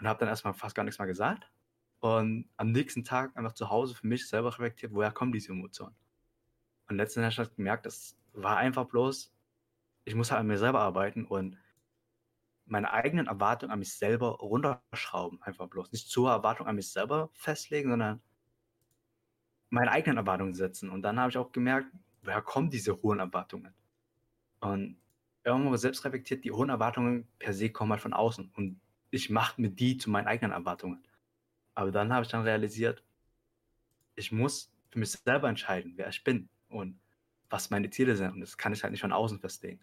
Und 0.00 0.08
habe 0.08 0.18
dann 0.18 0.28
erstmal 0.28 0.54
fast 0.54 0.74
gar 0.74 0.82
nichts 0.82 0.98
mehr 0.98 1.06
gesagt. 1.06 1.48
Und 2.00 2.50
am 2.56 2.72
nächsten 2.72 3.04
Tag 3.04 3.36
einfach 3.36 3.52
zu 3.52 3.70
Hause 3.70 3.94
für 3.94 4.08
mich 4.08 4.28
selber 4.28 4.48
reflektiert, 4.48 4.92
woher 4.92 5.12
kommen 5.12 5.30
diese 5.30 5.52
Emotionen? 5.52 5.94
Und 6.88 6.96
letztendlich 6.96 7.38
habe 7.38 7.48
ich 7.48 7.54
gemerkt, 7.54 7.86
das 7.86 8.16
war 8.32 8.56
einfach 8.56 8.86
bloß, 8.86 9.32
ich 10.04 10.16
muss 10.16 10.32
halt 10.32 10.40
an 10.40 10.48
mir 10.48 10.58
selber 10.58 10.80
arbeiten 10.80 11.26
und 11.26 11.58
meine 12.66 12.92
eigenen 12.92 13.28
Erwartungen 13.28 13.70
an 13.70 13.78
mich 13.78 13.94
selber 13.94 14.30
runterschrauben, 14.38 15.40
einfach 15.42 15.68
bloß. 15.68 15.92
Nicht 15.92 16.10
zur 16.10 16.32
Erwartung 16.32 16.66
an 16.66 16.74
mich 16.74 16.90
selber 16.90 17.30
festlegen, 17.34 17.90
sondern 17.90 18.20
meine 19.70 19.90
eigenen 19.90 20.18
Erwartungen 20.18 20.54
setzen. 20.54 20.90
Und 20.90 21.02
dann 21.02 21.18
habe 21.18 21.30
ich 21.30 21.38
auch 21.38 21.52
gemerkt, 21.52 21.88
woher 22.22 22.42
kommen 22.42 22.70
diese 22.70 23.00
hohen 23.02 23.18
Erwartungen? 23.18 23.74
Und 24.60 24.96
irgendwo 25.44 25.76
selbst 25.76 26.04
reflektiert, 26.04 26.44
die 26.44 26.52
hohen 26.52 26.68
Erwartungen 26.68 27.28
per 27.38 27.52
se 27.52 27.70
kommen 27.70 27.92
halt 27.92 28.00
von 28.00 28.12
außen. 28.12 28.50
Und 28.54 28.80
ich 29.10 29.30
mache 29.30 29.60
mir 29.60 29.70
die 29.70 29.96
zu 29.96 30.10
meinen 30.10 30.26
eigenen 30.26 30.52
Erwartungen. 30.52 31.02
Aber 31.74 31.90
dann 31.90 32.12
habe 32.12 32.24
ich 32.24 32.30
dann 32.30 32.42
realisiert, 32.42 33.04
ich 34.14 34.32
muss 34.32 34.72
für 34.90 34.98
mich 34.98 35.12
selber 35.12 35.48
entscheiden, 35.48 35.92
wer 35.96 36.08
ich 36.08 36.24
bin 36.24 36.48
und 36.68 36.98
was 37.50 37.70
meine 37.70 37.90
Ziele 37.90 38.16
sind. 38.16 38.32
Und 38.32 38.40
das 38.40 38.58
kann 38.58 38.72
ich 38.72 38.82
halt 38.82 38.90
nicht 38.90 39.00
von 39.00 39.12
außen 39.12 39.38
festlegen. 39.38 39.80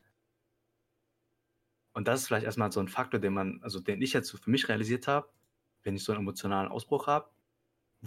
Und 1.94 2.08
das 2.08 2.22
ist 2.22 2.28
vielleicht 2.28 2.46
erstmal 2.46 2.72
so 2.72 2.82
ein 2.82 2.90
Faktor, 2.90 3.20
den 3.20 3.34
man, 3.34 3.64
also 3.64 3.80
den 3.80 4.02
ich 4.02 4.12
jetzt 4.14 4.32
für 4.32 4.50
mich 4.50 4.68
realisiert 4.68 5.08
habe, 5.08 5.30
wenn 5.84 5.96
ich 5.96 6.04
so 6.04 6.12
einen 6.12 6.22
emotionalen 6.22 6.70
Ausbruch 6.70 7.08
habe, 7.08 7.30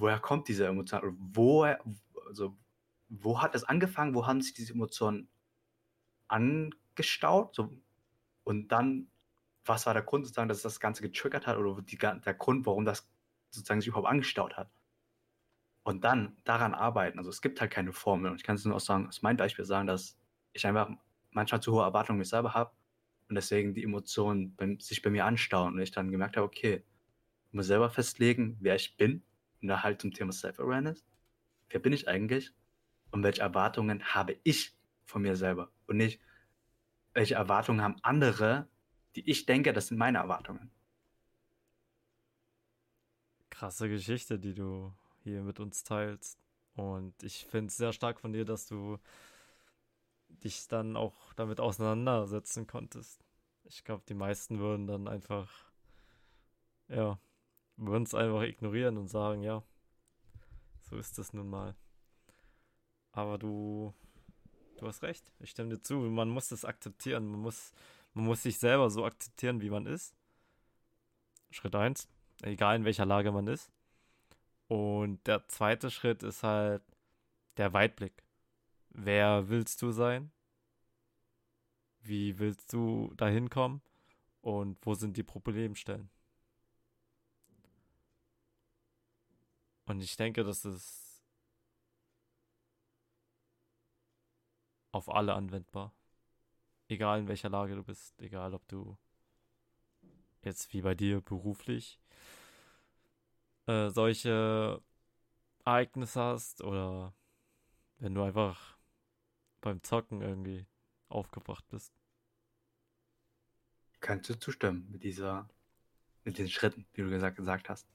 woher 0.00 0.18
kommt 0.18 0.48
diese 0.48 0.66
Emotion? 0.66 1.16
Wo, 1.18 1.64
also, 2.26 2.56
wo 3.08 3.42
hat 3.42 3.54
es 3.54 3.64
angefangen? 3.64 4.14
Wo 4.14 4.26
haben 4.26 4.40
sich 4.40 4.54
diese 4.54 4.72
Emotionen 4.72 5.28
angestaut? 6.28 7.54
So, 7.54 7.72
und 8.44 8.68
dann, 8.68 9.08
was 9.64 9.86
war 9.86 9.94
der 9.94 10.02
Grund 10.02 10.24
sozusagen, 10.24 10.48
dass 10.48 10.62
das 10.62 10.80
Ganze 10.80 11.02
getriggert 11.02 11.46
hat 11.46 11.56
oder 11.56 11.82
die, 11.82 11.98
der 11.98 12.34
Grund, 12.34 12.66
warum 12.66 12.84
das 12.84 13.08
sozusagen 13.50 13.80
sich 13.80 13.88
überhaupt 13.88 14.08
angestaut 14.08 14.56
hat? 14.56 14.70
Und 15.82 16.04
dann 16.04 16.36
daran 16.44 16.74
arbeiten. 16.74 17.18
Also 17.18 17.30
es 17.30 17.40
gibt 17.40 17.60
halt 17.60 17.70
keine 17.70 17.92
Formel. 17.92 18.30
Und 18.30 18.36
ich 18.36 18.44
kann 18.44 18.56
es 18.56 18.64
nur 18.64 18.76
auch 18.76 18.80
sagen, 18.80 19.08
aus 19.08 19.22
meinem 19.22 19.38
Beispiel 19.38 19.64
sagen, 19.64 19.86
dass 19.86 20.18
ich 20.52 20.66
einfach 20.66 20.90
manchmal 21.30 21.62
zu 21.62 21.72
hohe 21.72 21.82
Erwartungen 21.82 22.18
mich 22.18 22.28
selber 22.28 22.52
habe 22.52 22.72
und 23.28 23.34
deswegen 23.34 23.74
die 23.74 23.84
Emotionen 23.84 24.54
bei, 24.54 24.76
sich 24.80 25.00
bei 25.00 25.10
mir 25.10 25.24
anstauen 25.24 25.74
und 25.74 25.80
ich 25.80 25.90
dann 25.90 26.10
gemerkt 26.10 26.36
habe, 26.36 26.46
okay, 26.46 26.84
ich 27.46 27.54
muss 27.54 27.66
selber 27.66 27.88
festlegen, 27.88 28.58
wer 28.60 28.74
ich 28.74 28.96
bin 28.98 29.22
und 29.60 29.68
da 29.68 29.82
halt 29.82 30.00
zum 30.00 30.12
Thema 30.12 30.32
Self-Awareness. 30.32 31.04
Wer 31.70 31.80
bin 31.80 31.92
ich 31.92 32.08
eigentlich 32.08 32.52
und 33.10 33.22
welche 33.22 33.42
Erwartungen 33.42 34.04
habe 34.14 34.36
ich 34.44 34.76
von 35.04 35.22
mir 35.22 35.36
selber 35.36 35.70
und 35.86 35.96
nicht, 35.96 36.20
welche 37.14 37.34
Erwartungen 37.34 37.82
haben 37.82 37.96
andere, 38.02 38.68
die 39.16 39.28
ich 39.28 39.46
denke, 39.46 39.72
das 39.72 39.88
sind 39.88 39.98
meine 39.98 40.18
Erwartungen. 40.18 40.70
Krasse 43.50 43.88
Geschichte, 43.88 44.38
die 44.38 44.54
du 44.54 44.92
hier 45.24 45.42
mit 45.42 45.58
uns 45.58 45.82
teilst. 45.82 46.38
Und 46.74 47.20
ich 47.22 47.46
finde 47.46 47.68
es 47.68 47.76
sehr 47.76 47.92
stark 47.92 48.20
von 48.20 48.32
dir, 48.32 48.44
dass 48.44 48.66
du 48.66 48.98
dich 50.28 50.68
dann 50.68 50.96
auch 50.96 51.32
damit 51.34 51.58
auseinandersetzen 51.58 52.66
konntest. 52.66 53.24
Ich 53.64 53.84
glaube, 53.84 54.04
die 54.08 54.14
meisten 54.14 54.58
würden 54.60 54.86
dann 54.86 55.08
einfach, 55.08 55.50
ja, 56.88 57.18
würden 57.78 58.02
es 58.02 58.14
einfach 58.14 58.42
ignorieren 58.42 58.98
und 58.98 59.08
sagen, 59.08 59.42
ja, 59.42 59.62
so 60.82 60.96
ist 60.96 61.18
es 61.18 61.32
nun 61.32 61.48
mal. 61.48 61.74
Aber 63.12 63.38
du, 63.38 63.94
du 64.76 64.86
hast 64.86 65.02
recht. 65.02 65.30
Ich 65.38 65.50
stimme 65.50 65.70
dir 65.70 65.82
zu. 65.82 65.96
Man 65.96 66.28
muss 66.28 66.50
es 66.50 66.64
akzeptieren. 66.64 67.26
Man 67.26 67.40
muss, 67.40 67.72
man 68.14 68.26
muss 68.26 68.42
sich 68.42 68.58
selber 68.58 68.90
so 68.90 69.04
akzeptieren, 69.04 69.60
wie 69.60 69.70
man 69.70 69.86
ist. 69.86 70.14
Schritt 71.50 71.74
1. 71.74 72.08
Egal 72.42 72.76
in 72.76 72.84
welcher 72.84 73.06
Lage 73.06 73.32
man 73.32 73.46
ist. 73.46 73.70
Und 74.66 75.26
der 75.26 75.48
zweite 75.48 75.90
Schritt 75.90 76.22
ist 76.22 76.42
halt 76.42 76.82
der 77.56 77.72
Weitblick. 77.72 78.22
Wer 78.90 79.48
willst 79.48 79.80
du 79.82 79.90
sein? 79.90 80.30
Wie 82.00 82.38
willst 82.38 82.72
du 82.72 83.12
dahin 83.16 83.50
kommen? 83.50 83.82
Und 84.40 84.78
wo 84.82 84.94
sind 84.94 85.16
die 85.16 85.22
Problemstellen? 85.22 86.10
Und 89.88 90.02
ich 90.02 90.16
denke, 90.16 90.44
das 90.44 90.66
ist 90.66 91.24
auf 94.92 95.08
alle 95.08 95.32
anwendbar. 95.32 95.94
Egal 96.88 97.20
in 97.20 97.28
welcher 97.28 97.48
Lage 97.48 97.74
du 97.74 97.82
bist, 97.82 98.20
egal 98.20 98.52
ob 98.52 98.68
du 98.68 98.98
jetzt 100.42 100.74
wie 100.74 100.82
bei 100.82 100.94
dir 100.94 101.22
beruflich 101.22 101.98
äh, 103.66 103.88
solche 103.88 104.82
Ereignisse 105.64 106.20
hast 106.20 106.62
oder 106.62 107.14
wenn 107.98 108.14
du 108.14 108.22
einfach 108.22 108.76
beim 109.62 109.82
Zocken 109.82 110.20
irgendwie 110.20 110.66
aufgebracht 111.08 111.66
bist. 111.70 111.94
Kannst 114.00 114.28
du 114.28 114.38
zustimmen 114.38 114.86
mit 114.90 115.02
dieser, 115.02 115.48
mit 116.24 116.36
den 116.36 116.48
Schritten, 116.50 116.86
die 116.94 117.02
du 117.02 117.08
gesagt, 117.08 117.36
gesagt 117.36 117.70
hast? 117.70 117.86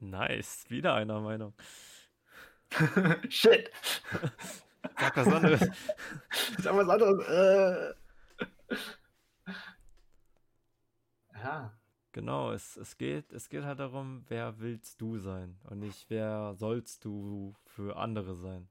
Nice, 0.00 0.64
wieder 0.68 0.94
einer 0.94 1.20
Meinung. 1.20 1.54
Shit! 3.28 3.70
Sag 4.98 5.16
was 5.16 5.28
anderes. 5.28 5.60
Sag 6.58 6.74
was 6.74 6.88
anderes. 6.88 7.94
Äh. 8.68 8.76
Ja. 11.34 11.72
Genau, 12.12 12.50
es, 12.50 12.76
es, 12.76 12.98
geht, 12.98 13.32
es 13.32 13.48
geht 13.48 13.62
halt 13.62 13.78
darum, 13.78 14.24
wer 14.28 14.58
willst 14.58 15.00
du 15.00 15.18
sein 15.18 15.60
und 15.64 15.78
nicht 15.78 16.10
wer 16.10 16.54
sollst 16.54 17.04
du 17.04 17.54
für 17.64 17.96
andere 17.96 18.34
sein. 18.34 18.68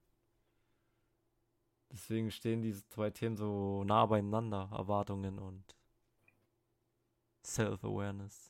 Deswegen 1.90 2.30
stehen 2.30 2.60
diese 2.60 2.86
zwei 2.88 3.10
Themen 3.10 3.36
so 3.36 3.82
nah 3.84 4.04
beieinander, 4.06 4.68
Erwartungen 4.72 5.38
und 5.38 5.74
Self-Awareness. 7.44 8.49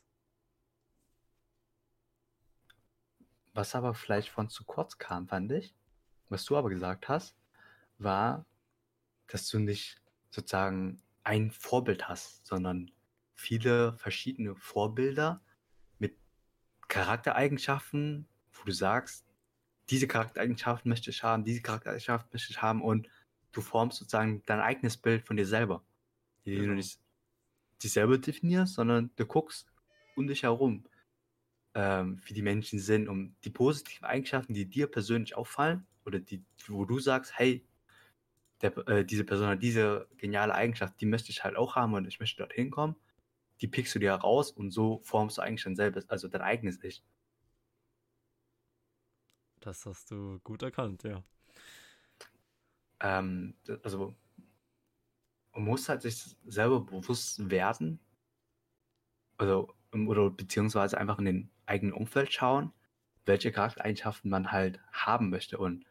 Was 3.53 3.75
aber 3.75 3.93
vielleicht 3.93 4.29
von 4.29 4.49
zu 4.49 4.63
kurz 4.63 4.97
kam, 4.97 5.27
fand 5.27 5.51
ich, 5.51 5.75
was 6.29 6.45
du 6.45 6.55
aber 6.55 6.69
gesagt 6.69 7.09
hast, 7.09 7.35
war, 7.97 8.45
dass 9.27 9.49
du 9.49 9.59
nicht 9.59 10.01
sozusagen 10.29 11.01
ein 11.23 11.51
Vorbild 11.51 12.07
hast, 12.07 12.45
sondern 12.45 12.91
viele 13.33 13.93
verschiedene 13.93 14.55
Vorbilder 14.55 15.41
mit 15.99 16.17
Charaktereigenschaften, 16.87 18.27
wo 18.53 18.63
du 18.63 18.71
sagst, 18.71 19.25
diese 19.89 20.07
Charaktereigenschaften 20.07 20.89
möchte 20.89 21.09
ich 21.09 21.23
haben, 21.23 21.43
diese 21.43 21.61
Charaktereigenschaften 21.61 22.29
möchte 22.31 22.51
ich 22.51 22.61
haben 22.61 22.81
und 22.81 23.09
du 23.51 23.61
formst 23.61 23.99
sozusagen 23.99 24.41
dein 24.45 24.61
eigenes 24.61 24.95
Bild 24.97 25.25
von 25.25 25.35
dir 25.35 25.45
selber. 25.45 25.83
Die 26.45 26.55
genau. 26.55 26.69
du 26.69 26.75
nicht 26.75 26.99
dich 27.83 27.91
selber 27.91 28.17
definierst, 28.17 28.75
sondern 28.75 29.11
du 29.15 29.25
guckst 29.25 29.71
um 30.15 30.27
dich 30.27 30.43
herum, 30.43 30.85
ähm, 31.75 32.21
wie 32.25 32.33
die 32.33 32.41
Menschen 32.41 32.79
sind, 32.79 33.07
um 33.07 33.35
die 33.43 33.49
positiven 33.49 34.05
Eigenschaften, 34.05 34.53
die 34.53 34.65
dir 34.65 34.87
persönlich 34.87 35.35
auffallen 35.35 35.85
oder 36.05 36.19
die, 36.19 36.43
wo 36.67 36.85
du 36.85 36.99
sagst, 36.99 37.37
hey, 37.37 37.65
der, 38.61 38.77
äh, 38.87 39.05
diese 39.05 39.23
Person 39.23 39.47
hat 39.47 39.63
diese 39.63 40.07
geniale 40.17 40.53
Eigenschaft, 40.53 40.99
die 41.01 41.05
möchte 41.05 41.31
ich 41.31 41.43
halt 41.43 41.55
auch 41.55 41.75
haben 41.75 41.93
und 41.93 42.07
ich 42.07 42.19
möchte 42.19 42.37
dorthin 42.37 42.71
kommen 42.71 42.95
die 43.61 43.67
pickst 43.67 43.93
du 43.93 43.99
dir 43.99 44.13
raus 44.13 44.51
und 44.51 44.71
so 44.71 44.99
formst 45.03 45.37
du 45.37 45.41
eigentlich 45.41 45.63
dein 45.63 45.75
selbst, 45.75 46.09
also 46.09 46.27
dein 46.27 46.41
eigenes 46.41 46.83
Ich. 46.83 47.03
Das 49.59 49.85
hast 49.85 50.09
du 50.09 50.39
gut 50.43 50.63
erkannt, 50.63 51.03
ja. 51.03 51.23
Ähm, 52.99 53.55
also 53.83 54.15
man 55.53 55.63
muss 55.63 55.87
halt 55.87 56.01
sich 56.01 56.35
selber 56.45 56.81
bewusst 56.81 57.49
werden, 57.51 57.99
also 59.37 59.73
oder 59.93 60.29
beziehungsweise 60.29 60.97
einfach 60.97 61.19
in 61.19 61.25
den 61.25 61.49
eigenen 61.65 61.93
Umfeld 61.93 62.31
schauen, 62.33 62.71
welche 63.25 63.51
Charaktereigenschaften 63.51 64.29
man 64.29 64.51
halt 64.51 64.79
haben 64.91 65.29
möchte 65.29 65.57
und 65.57 65.85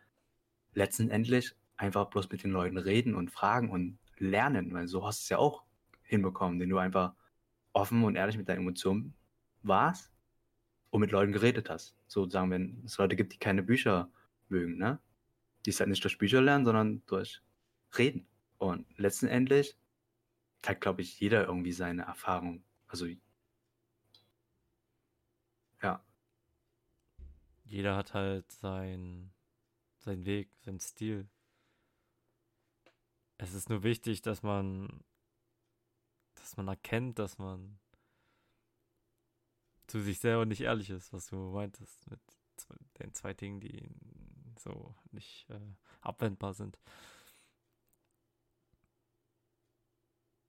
letztendlich 0.75 1.55
einfach 1.77 2.07
bloß 2.07 2.31
mit 2.31 2.43
den 2.43 2.51
Leuten 2.51 2.77
reden 2.77 3.15
und 3.15 3.31
fragen 3.31 3.71
und 3.71 3.99
lernen, 4.17 4.73
weil 4.73 4.87
so 4.89 5.07
hast 5.07 5.21
du 5.21 5.23
es 5.25 5.29
ja 5.31 5.39
auch 5.39 5.65
hinbekommen, 6.03 6.59
den 6.59 6.69
du 6.69 6.79
einfach 6.79 7.15
offen 7.73 8.05
und 8.05 8.17
ehrlich 8.17 8.37
mit 8.37 8.49
deinen 8.49 8.61
Emotionen 8.61 9.15
warst 9.63 10.13
und 10.91 11.01
mit 11.01 11.13
Leuten 11.13 11.33
geredet 11.33 11.71
hast. 11.71 11.97
Sozusagen, 12.07 12.51
wenn 12.51 12.83
es 12.85 12.99
Leute 12.99 13.17
gibt, 13.17 13.33
die 13.33 13.39
keine 13.39 13.63
Bücher 13.63 14.11
mögen, 14.49 14.77
ne? 14.77 14.99
Die 15.65 15.71
es 15.71 15.81
halt 15.81 15.91
nicht 15.91 16.03
durch 16.05 16.19
Bücher 16.19 16.41
lernen, 16.41 16.65
sondern 16.65 17.03
durch 17.07 17.43
Reden. 17.97 18.27
Und 18.59 18.87
letztendlich 18.99 19.77
hat, 20.67 20.81
glaube 20.81 21.03
ich, 21.03 21.21
jeder 21.21 21.47
irgendwie 21.47 21.73
seine 21.73 22.03
Erfahrung. 22.03 22.65
Also, 22.89 23.07
ja. 25.83 26.05
Jeder 27.71 27.97
hat 27.97 28.15
halt 28.15 28.51
sein, 28.51 29.33
seinen 29.99 30.27
Weg, 30.27 30.51
seinen 30.59 30.81
Stil. 30.81 31.29
Es 33.39 33.55
ist 33.55 33.71
nur 33.71 33.85
wichtig, 33.85 34.23
dass 34.23 34.43
man 34.43 35.05
dass 36.35 36.57
man 36.57 36.67
erkennt, 36.67 37.19
dass 37.19 37.39
man 37.39 37.79
zu 39.87 40.01
sich 40.01 40.19
selber 40.19 40.47
nicht 40.47 40.63
ehrlich 40.63 40.91
ist, 40.91 41.13
was 41.13 41.27
du 41.27 41.37
meintest, 41.37 42.11
mit 42.11 42.21
den 42.99 43.15
zwei 43.15 43.35
Dingen, 43.35 43.61
die 43.61 43.89
so 44.59 44.97
nicht 45.13 45.49
äh, 45.51 45.61
abwendbar 46.01 46.55
sind. 46.55 46.77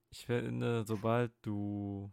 Ich 0.09 0.25
finde, 0.25 0.83
sobald 0.85 1.33
du 1.43 2.11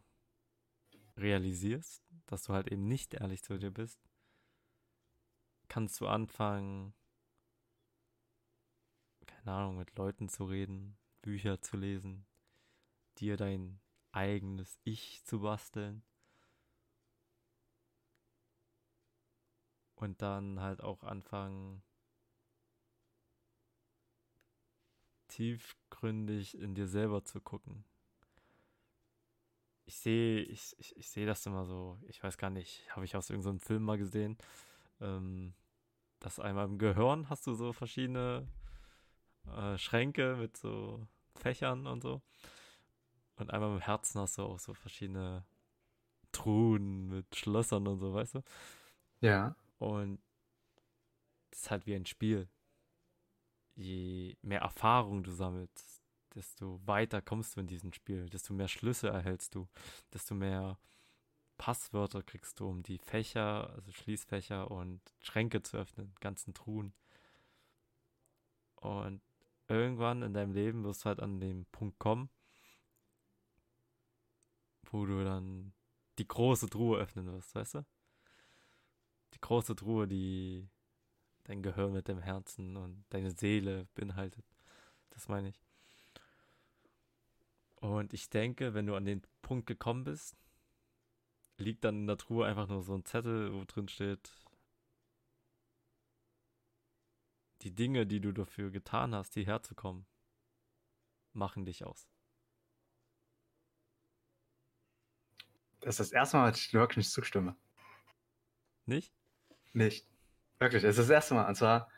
realisierst, 1.16 2.02
dass 2.26 2.44
du 2.44 2.52
halt 2.52 2.70
eben 2.70 2.86
nicht 2.86 3.14
ehrlich 3.14 3.42
zu 3.42 3.58
dir 3.58 3.70
bist, 3.70 4.07
kannst 5.68 6.00
du 6.00 6.06
anfangen, 6.06 6.94
keine 9.26 9.52
Ahnung, 9.52 9.78
mit 9.78 9.96
Leuten 9.96 10.28
zu 10.28 10.44
reden, 10.44 10.96
Bücher 11.22 11.60
zu 11.60 11.76
lesen, 11.76 12.26
dir 13.18 13.36
dein 13.36 13.80
eigenes 14.12 14.78
Ich 14.84 15.24
zu 15.24 15.40
basteln. 15.40 16.02
Und 19.94 20.22
dann 20.22 20.60
halt 20.60 20.80
auch 20.80 21.02
anfangen, 21.02 21.82
tiefgründig 25.28 26.58
in 26.58 26.74
dir 26.74 26.86
selber 26.86 27.24
zu 27.24 27.40
gucken. 27.40 27.84
Ich 29.86 29.96
sehe, 29.96 30.42
ich, 30.42 30.76
ich, 30.78 30.96
ich 30.96 31.08
sehe 31.08 31.26
das 31.26 31.46
immer 31.46 31.64
so, 31.64 31.98
ich 32.08 32.22
weiß 32.22 32.38
gar 32.38 32.50
nicht, 32.50 32.84
habe 32.94 33.04
ich 33.04 33.16
aus 33.16 33.30
irgendeinem 33.30 33.60
Film 33.60 33.82
mal 33.82 33.98
gesehen, 33.98 34.36
ähm, 35.00 35.54
dass 36.20 36.40
einmal 36.40 36.66
im 36.66 36.78
Gehirn 36.78 37.28
hast 37.28 37.46
du 37.46 37.54
so 37.54 37.72
verschiedene 37.72 38.48
äh, 39.56 39.78
Schränke 39.78 40.36
mit 40.36 40.56
so 40.56 41.06
Fächern 41.34 41.86
und 41.86 42.02
so. 42.02 42.22
Und 43.36 43.50
einmal 43.50 43.74
im 43.74 43.80
Herzen 43.80 44.20
hast 44.20 44.38
du 44.38 44.42
auch 44.42 44.58
so 44.58 44.74
verschiedene 44.74 45.44
Truhen 46.32 47.08
mit 47.08 47.36
Schlössern 47.36 47.86
und 47.86 47.98
so, 47.98 48.12
weißt 48.12 48.36
du? 48.36 48.42
Ja. 49.20 49.54
Und 49.78 50.20
das 51.50 51.60
ist 51.60 51.70
halt 51.70 51.86
wie 51.86 51.94
ein 51.94 52.06
Spiel. 52.06 52.48
Je 53.76 54.36
mehr 54.42 54.60
Erfahrung 54.60 55.22
du 55.22 55.30
sammelst, 55.30 56.02
desto 56.34 56.80
weiter 56.84 57.22
kommst 57.22 57.56
du 57.56 57.60
in 57.60 57.68
diesem 57.68 57.92
Spiel, 57.92 58.28
desto 58.28 58.52
mehr 58.52 58.68
Schlüsse 58.68 59.08
erhältst 59.08 59.54
du, 59.54 59.68
desto 60.12 60.34
mehr 60.34 60.78
Passwörter 61.58 62.22
kriegst 62.22 62.60
du, 62.60 62.68
um 62.68 62.82
die 62.82 62.98
Fächer, 62.98 63.70
also 63.70 63.92
Schließfächer 63.92 64.70
und 64.70 65.00
Schränke 65.20 65.62
zu 65.62 65.76
öffnen, 65.76 66.14
ganzen 66.20 66.54
Truhen. 66.54 66.94
Und 68.76 69.20
irgendwann 69.66 70.22
in 70.22 70.32
deinem 70.32 70.52
Leben 70.52 70.84
wirst 70.84 71.04
du 71.04 71.06
halt 71.06 71.20
an 71.20 71.40
den 71.40 71.66
Punkt 71.66 71.98
kommen, 71.98 72.30
wo 74.84 75.04
du 75.04 75.22
dann 75.24 75.72
die 76.18 76.28
große 76.28 76.68
Truhe 76.68 76.98
öffnen 76.98 77.26
wirst, 77.32 77.54
weißt 77.54 77.74
du? 77.74 77.86
Die 79.34 79.40
große 79.40 79.76
Truhe, 79.76 80.08
die 80.08 80.68
dein 81.44 81.62
Gehirn 81.62 81.92
mit 81.92 82.08
dem 82.08 82.18
Herzen 82.18 82.76
und 82.76 83.04
deine 83.10 83.32
Seele 83.32 83.86
beinhaltet. 83.94 84.44
Das 85.10 85.28
meine 85.28 85.48
ich. 85.48 85.60
Und 87.80 88.12
ich 88.12 88.28
denke, 88.30 88.74
wenn 88.74 88.86
du 88.86 88.94
an 88.94 89.04
den 89.04 89.22
Punkt 89.42 89.66
gekommen 89.66 90.04
bist, 90.04 90.36
liegt 91.58 91.84
dann 91.84 91.96
in 91.96 92.06
der 92.06 92.16
Truhe 92.16 92.46
einfach 92.46 92.68
nur 92.68 92.82
so 92.82 92.94
ein 92.94 93.04
Zettel, 93.04 93.52
wo 93.52 93.64
drin 93.64 93.88
steht, 93.88 94.32
die 97.62 97.74
Dinge, 97.74 98.06
die 98.06 98.20
du 98.20 98.32
dafür 98.32 98.70
getan 98.70 99.14
hast, 99.14 99.34
hierher 99.34 99.62
zu 99.62 99.74
kommen, 99.74 100.06
machen 101.32 101.64
dich 101.64 101.84
aus. 101.84 102.08
Das 105.80 105.94
ist 105.94 106.00
das 106.00 106.12
erste 106.12 106.36
Mal, 106.36 106.50
dass 106.50 106.60
ich 106.60 106.72
wirklich 106.72 106.98
nicht 106.98 107.10
zustimme. 107.10 107.56
Nicht? 108.86 109.12
Nicht. 109.72 110.08
Wirklich, 110.58 110.82
es 110.82 110.90
ist 110.90 111.04
das 111.04 111.10
erste 111.10 111.34
Mal. 111.34 111.46
Und 111.48 111.54
zwar, 111.54 111.90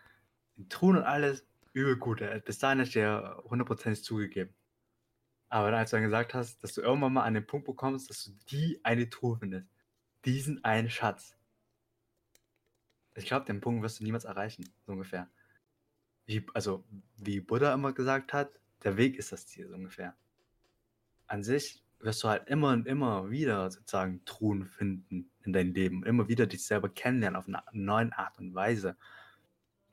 Truhen 0.68 0.96
und 0.96 1.04
alles, 1.04 1.46
übel 1.72 1.96
gut. 1.96 2.22
Bis 2.44 2.58
dahin 2.58 2.80
ich 2.80 2.92
dir 2.92 3.42
hundertprozentig 3.44 4.04
zugegeben. 4.04 4.54
Aber 5.50 5.76
als 5.76 5.90
du 5.90 5.96
dann 5.96 6.04
gesagt 6.04 6.32
hast, 6.32 6.62
dass 6.62 6.74
du 6.74 6.80
irgendwann 6.80 7.12
mal 7.12 7.24
an 7.24 7.34
den 7.34 7.46
Punkt 7.46 7.66
bekommst, 7.66 8.08
dass 8.08 8.24
du 8.24 8.30
die 8.50 8.80
eine 8.84 9.10
Truhe 9.10 9.36
findest, 9.36 9.66
diesen 10.24 10.64
einen 10.64 10.88
Schatz. 10.88 11.36
Ich 13.16 13.26
glaube, 13.26 13.46
den 13.46 13.60
Punkt 13.60 13.82
wirst 13.82 13.98
du 13.98 14.04
niemals 14.04 14.24
erreichen, 14.24 14.64
so 14.86 14.92
ungefähr. 14.92 15.28
Wie, 16.26 16.46
also, 16.54 16.84
wie 17.16 17.40
Buddha 17.40 17.74
immer 17.74 17.92
gesagt 17.92 18.32
hat, 18.32 18.52
der 18.84 18.96
Weg 18.96 19.16
ist 19.16 19.32
das 19.32 19.48
Ziel, 19.48 19.68
so 19.68 19.74
ungefähr. 19.74 20.14
An 21.26 21.42
sich 21.42 21.82
wirst 21.98 22.22
du 22.22 22.28
halt 22.28 22.48
immer 22.48 22.72
und 22.72 22.86
immer 22.86 23.28
wieder 23.30 23.70
sozusagen 23.72 24.24
Truhen 24.24 24.64
finden 24.64 25.32
in 25.42 25.52
deinem 25.52 25.72
Leben. 25.72 26.04
Immer 26.04 26.28
wieder 26.28 26.46
dich 26.46 26.64
selber 26.64 26.88
kennenlernen 26.88 27.36
auf 27.36 27.48
eine 27.48 27.62
neue 27.72 28.16
Art 28.16 28.38
und 28.38 28.54
Weise. 28.54 28.96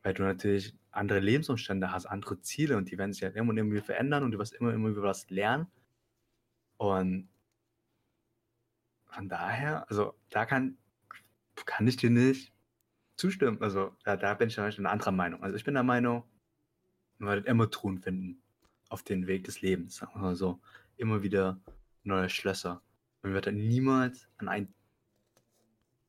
Weil 0.08 0.14
du 0.14 0.24
natürlich 0.24 0.74
andere 0.92 1.20
Lebensumstände 1.20 1.92
hast, 1.92 2.06
andere 2.06 2.40
Ziele 2.40 2.78
und 2.78 2.90
die 2.90 2.98
werden 2.98 3.12
sich 3.12 3.24
halt 3.24 3.36
immer 3.36 3.50
und 3.50 3.72
wieder 3.72 3.84
verändern 3.84 4.24
und 4.24 4.32
du 4.32 4.40
wirst 4.40 4.54
immer, 4.54 4.74
immer 4.74 4.92
wieder 4.92 5.02
was 5.02 5.30
lernen. 5.30 5.68
Und 6.78 7.28
von 9.08 9.28
daher, 9.28 9.86
also 9.90 10.14
da 10.30 10.46
kann, 10.46 10.78
kann 11.66 11.86
ich 11.88 11.98
dir 11.98 12.10
nicht 12.10 12.54
zustimmen. 13.18 13.62
Also 13.62 13.98
da, 14.06 14.16
da 14.16 14.34
bin 14.36 14.48
ich 14.48 14.56
zum 14.56 14.64
Beispiel 14.64 14.86
eine 14.86 14.94
andere 14.94 15.12
Meinung. 15.12 15.44
Also 15.44 15.58
ich 15.58 15.66
bin 15.66 15.74
der 15.74 15.84
Meinung, 15.84 16.24
man 17.18 17.36
wird 17.36 17.46
immer 17.46 17.70
Truhen 17.70 18.00
finden 18.00 18.42
auf 18.88 19.04
den 19.04 19.28
Weg 19.28 19.44
des 19.44 19.60
Lebens, 19.60 19.98
sagen 19.98 20.14
wir 20.16 20.22
mal 20.22 20.36
so. 20.38 20.62
Immer 20.96 21.22
wieder 21.22 21.60
neue 22.04 22.30
Schlösser. 22.30 22.82
Man 23.24 23.34
wird 23.34 23.48
dann 23.48 23.58
niemals 23.58 24.30
an 24.38 24.48
einen 24.48 24.74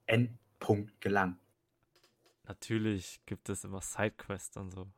Endpunkt 0.06 1.00
gelangen. 1.00 1.40
Natürlich 2.48 3.20
gibt 3.26 3.50
es 3.50 3.62
immer 3.64 3.82
Sidequests 3.82 4.56
und 4.56 4.70
so. 4.70 4.90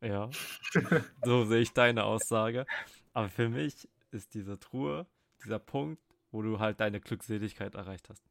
Ja, 0.00 0.30
so 1.22 1.44
sehe 1.44 1.60
ich 1.60 1.74
deine 1.74 2.04
Aussage. 2.04 2.64
Aber 3.12 3.28
für 3.28 3.50
mich 3.50 3.86
ist 4.10 4.32
diese 4.32 4.58
Truhe, 4.58 5.06
dieser 5.44 5.58
Punkt, 5.58 6.02
wo 6.30 6.40
du 6.40 6.58
halt 6.58 6.80
deine 6.80 7.00
Glückseligkeit 7.00 7.74
erreicht 7.74 8.08
hast. 8.08 8.24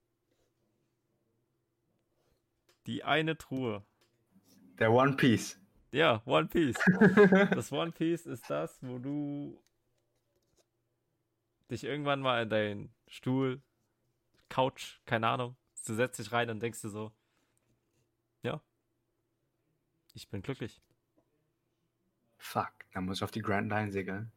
Die 2.87 3.03
eine 3.03 3.37
Truhe. 3.37 3.85
Der 4.79 4.91
One 4.91 5.15
Piece. 5.15 5.59
Ja, 5.91 6.23
One 6.25 6.47
Piece. 6.47 6.79
Das 7.51 7.71
One 7.71 7.91
Piece 7.91 8.25
ist 8.25 8.49
das, 8.49 8.81
wo 8.81 8.97
du 8.97 9.63
dich 11.69 11.83
irgendwann 11.83 12.21
mal 12.21 12.41
in 12.41 12.49
deinen 12.49 12.95
Stuhl, 13.07 13.61
Couch, 14.49 14.99
keine 15.05 15.27
Ahnung, 15.27 15.55
du 15.85 15.93
setzt 15.93 16.17
dich 16.17 16.31
rein 16.31 16.49
und 16.49 16.61
denkst 16.61 16.81
dir 16.81 16.89
so, 16.89 17.11
ich 20.13 20.29
bin 20.29 20.41
glücklich. 20.41 20.81
Fuck, 22.39 22.73
dann 22.91 23.05
muss 23.05 23.19
ich 23.19 23.23
auf 23.23 23.31
die 23.31 23.41
Grand 23.41 23.69
Line 23.69 23.91
segeln. 23.93 24.33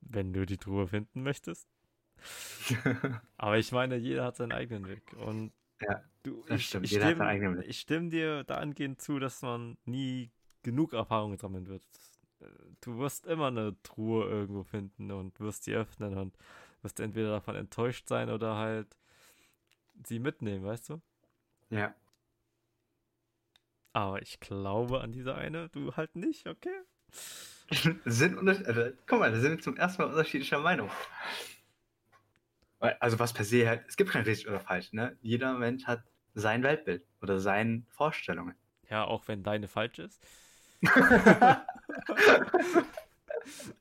Wenn 0.00 0.32
du 0.32 0.46
die 0.46 0.58
Truhe 0.58 0.86
finden 0.86 1.22
möchtest. 1.22 1.68
Aber 3.36 3.58
ich 3.58 3.72
meine, 3.72 3.96
jeder 3.96 4.24
hat 4.24 4.36
seinen 4.36 4.52
eigenen 4.52 4.86
Weg. 4.86 5.12
Und 5.14 5.52
ja, 5.80 6.02
du, 6.22 6.44
das 6.46 6.60
ich, 6.60 6.66
stimmt. 6.66 6.86
ich, 6.86 6.92
Jeder 6.92 7.06
hat 7.06 7.16
stimme, 7.16 7.16
seinen 7.16 7.28
eigenen 7.28 7.58
Weg. 7.58 7.68
ich 7.68 7.80
stimme 7.80 8.10
dir 8.10 8.44
dahingehend 8.44 9.00
zu, 9.02 9.18
dass 9.18 9.42
man 9.42 9.76
nie 9.84 10.30
genug 10.62 10.92
Erfahrung 10.92 11.36
sammeln 11.38 11.66
wird. 11.68 11.84
Du 12.80 12.98
wirst 12.98 13.26
immer 13.26 13.48
eine 13.48 13.76
Truhe 13.82 14.28
irgendwo 14.28 14.64
finden 14.64 15.10
und 15.10 15.40
wirst 15.40 15.64
sie 15.64 15.74
öffnen 15.74 16.16
und 16.16 16.36
wirst 16.82 17.00
entweder 17.00 17.30
davon 17.30 17.56
enttäuscht 17.56 18.08
sein 18.08 18.30
oder 18.30 18.56
halt 18.56 18.96
sie 20.04 20.18
mitnehmen, 20.18 20.64
weißt 20.64 20.90
du? 20.90 21.00
Ja. 21.70 21.94
Aber 23.94 24.20
ich 24.20 24.40
glaube 24.40 25.00
an 25.00 25.12
diese 25.12 25.36
eine, 25.36 25.68
du 25.70 25.96
halt 25.96 26.16
nicht, 26.16 26.48
okay? 26.48 26.82
sind 28.04 28.36
unterschied 28.36 28.66
also, 28.66 28.90
guck 29.06 29.20
mal, 29.20 29.30
da 29.30 29.38
sind 29.38 29.52
wir 29.52 29.60
zum 29.60 29.76
ersten 29.76 30.02
Mal 30.02 30.08
unterschiedlicher 30.10 30.58
Meinung. 30.58 30.90
Also 32.80 33.20
was 33.20 33.32
per 33.32 33.44
se 33.44 33.68
halt, 33.68 33.84
es 33.88 33.96
gibt 33.96 34.10
kein 34.10 34.24
richtig 34.24 34.48
oder 34.48 34.58
falsch, 34.58 34.92
ne? 34.92 35.16
Jeder 35.22 35.54
Mensch 35.54 35.84
hat 35.84 36.02
sein 36.34 36.64
Weltbild 36.64 37.06
oder 37.22 37.38
seine 37.38 37.84
Vorstellungen. 37.88 38.56
Ja, 38.90 39.04
auch 39.04 39.26
wenn 39.28 39.44
deine 39.44 39.68
falsch 39.68 40.00
ist. 40.00 40.20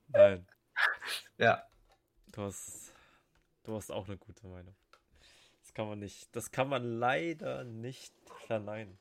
Nein, 0.09 0.45
ja, 1.39 1.63
du 2.31 2.43
hast, 2.43 2.93
du 3.63 3.75
hast 3.75 3.91
auch 3.91 4.07
eine 4.07 4.17
gute 4.17 4.45
Meinung. 4.47 4.75
Das 5.61 5.73
kann 5.73 5.87
man 5.87 5.97
nicht, 5.97 6.33
das 6.35 6.51
kann 6.51 6.69
man 6.69 6.83
leider 6.83 7.63
nicht 7.63 8.13
verneinen. 8.45 8.99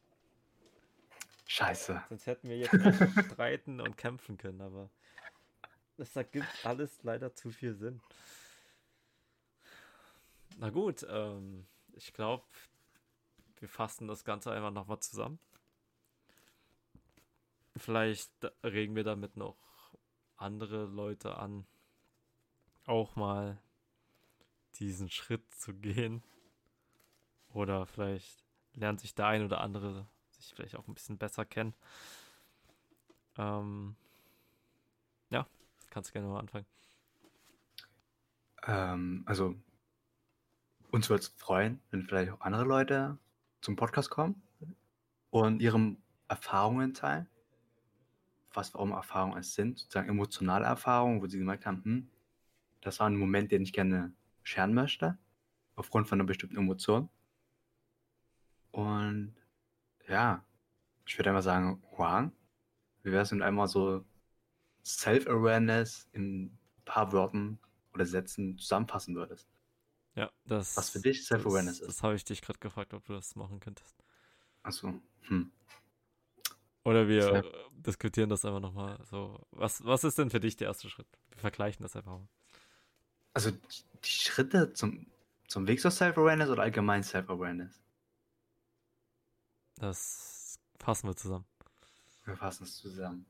Scheiße. 1.52 2.02
Sonst 2.08 2.26
hätten 2.26 2.48
wir 2.48 2.58
jetzt 2.58 2.74
streiten 3.32 3.80
und 3.80 3.96
kämpfen 3.96 4.38
können, 4.38 4.60
aber 4.60 4.90
das 5.96 6.16
ergibt 6.16 6.64
alles 6.64 7.02
leider 7.02 7.34
zu 7.34 7.50
viel 7.50 7.74
Sinn. 7.74 8.00
Na 10.58 10.70
gut, 10.70 11.06
ähm, 11.08 11.66
ich 11.92 12.12
glaube, 12.12 12.44
wir 13.58 13.68
fassen 13.68 14.08
das 14.08 14.24
Ganze 14.24 14.52
einfach 14.52 14.70
nochmal 14.70 15.00
zusammen. 15.00 15.38
Vielleicht 17.76 18.32
regen 18.64 18.96
wir 18.96 19.04
damit 19.04 19.36
noch 19.36 19.56
andere 20.36 20.86
Leute 20.86 21.36
an, 21.36 21.66
auch 22.86 23.16
mal 23.16 23.62
diesen 24.76 25.10
Schritt 25.10 25.54
zu 25.54 25.74
gehen. 25.74 26.22
Oder 27.50 27.86
vielleicht 27.86 28.42
lernt 28.74 29.00
sich 29.00 29.14
der 29.14 29.26
ein 29.26 29.44
oder 29.44 29.60
andere 29.60 30.06
sich 30.42 30.54
vielleicht 30.54 30.76
auch 30.76 30.86
ein 30.86 30.94
bisschen 30.94 31.18
besser 31.18 31.44
kennen. 31.44 31.74
Ähm, 33.38 33.96
ja, 35.30 35.46
kannst 35.90 36.10
du 36.10 36.12
gerne 36.12 36.28
mal 36.28 36.40
anfangen. 36.40 36.66
Ähm, 38.64 39.22
also, 39.26 39.54
uns 40.90 41.08
würde 41.08 41.22
es 41.22 41.28
freuen, 41.28 41.80
wenn 41.90 42.02
vielleicht 42.02 42.32
auch 42.32 42.40
andere 42.40 42.64
Leute 42.64 43.18
zum 43.60 43.76
Podcast 43.76 44.10
kommen 44.10 44.42
und 45.30 45.62
ihre 45.62 45.96
Erfahrungen 46.28 46.94
teilen. 46.94 47.28
Was 48.52 48.74
warum 48.74 48.92
Erfahrungen 48.92 49.38
es 49.38 49.54
sind, 49.54 49.78
sozusagen 49.78 50.10
emotionale 50.10 50.66
Erfahrungen, 50.66 51.22
wo 51.22 51.26
sie 51.26 51.38
gemerkt 51.38 51.64
haben, 51.64 51.82
hm, 51.84 52.10
das 52.82 53.00
war 53.00 53.08
ein 53.08 53.16
Moment, 53.16 53.50
den 53.50 53.62
ich 53.62 53.72
gerne 53.72 54.12
scheren 54.42 54.74
möchte, 54.74 55.16
aufgrund 55.74 56.08
von 56.08 56.20
einer 56.20 56.26
bestimmten 56.26 56.58
Emotion. 56.58 57.08
Und 58.72 59.34
ja, 60.08 60.44
ich 61.06 61.18
würde 61.18 61.30
einfach 61.30 61.42
sagen, 61.42 61.82
Huang, 61.96 62.32
wie 63.02 63.12
wäre 63.12 63.22
es, 63.22 63.30
wenn 63.30 63.38
du 63.38 63.44
einmal 63.44 63.68
so 63.68 64.04
Self-Awareness 64.84 66.08
in 66.12 66.44
ein 66.44 66.58
paar 66.84 67.12
Wörtern 67.12 67.58
oder 67.94 68.06
Sätzen 68.06 68.58
zusammenfassen 68.58 69.14
würdest? 69.14 69.48
Ja, 70.14 70.30
das. 70.44 70.76
Was 70.76 70.90
für 70.90 71.00
dich 71.00 71.24
Self-Awareness 71.26 71.80
ist. 71.80 71.88
Das 71.88 72.02
habe 72.02 72.14
ich 72.14 72.24
dich 72.24 72.42
gerade 72.42 72.58
gefragt, 72.58 72.94
ob 72.94 73.04
du 73.04 73.14
das 73.14 73.34
machen 73.34 73.60
könntest. 73.60 73.96
Achso. 74.62 75.00
Hm. 75.22 75.50
Oder 76.84 77.06
wir 77.08 77.32
äh, 77.32 77.42
diskutieren 77.72 78.28
das 78.28 78.44
einfach 78.44 78.60
nochmal. 78.60 78.98
So, 79.04 79.46
was, 79.50 79.84
was 79.84 80.04
ist 80.04 80.18
denn 80.18 80.30
für 80.30 80.40
dich 80.40 80.56
der 80.56 80.68
erste 80.68 80.88
Schritt? 80.90 81.06
Wir 81.30 81.38
vergleichen 81.38 81.82
das 81.82 81.96
einfach 81.96 82.18
mal. 82.18 82.28
Also 83.34 83.50
die 83.50 84.08
Schritte 84.08 84.72
zum, 84.72 85.06
zum 85.46 85.66
Weg 85.66 85.80
zur 85.80 85.90
Self-Awareness 85.90 86.50
oder 86.50 86.62
allgemein 86.62 87.02
Self-Awareness? 87.02 87.80
Das 89.76 90.58
fassen 90.78 91.08
wir 91.08 91.16
zusammen. 91.16 91.46
Wir 92.24 92.36
fassen 92.36 92.64
es 92.64 92.76
zusammen. 92.76 93.26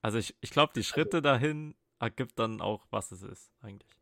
Also 0.00 0.18
ich, 0.18 0.36
ich 0.40 0.50
glaube, 0.50 0.72
die 0.74 0.84
Schritte 0.84 1.20
dahin 1.20 1.74
ergibt 1.98 2.38
dann 2.38 2.60
auch, 2.60 2.86
was 2.90 3.10
es 3.10 3.22
ist, 3.22 3.50
eigentlich. 3.60 3.98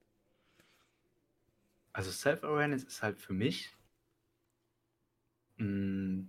Also 1.93 2.11
Self-Awareness 2.11 2.85
ist 2.85 3.03
halt 3.03 3.19
für 3.19 3.33
mich, 3.33 3.75
mh, 5.57 6.27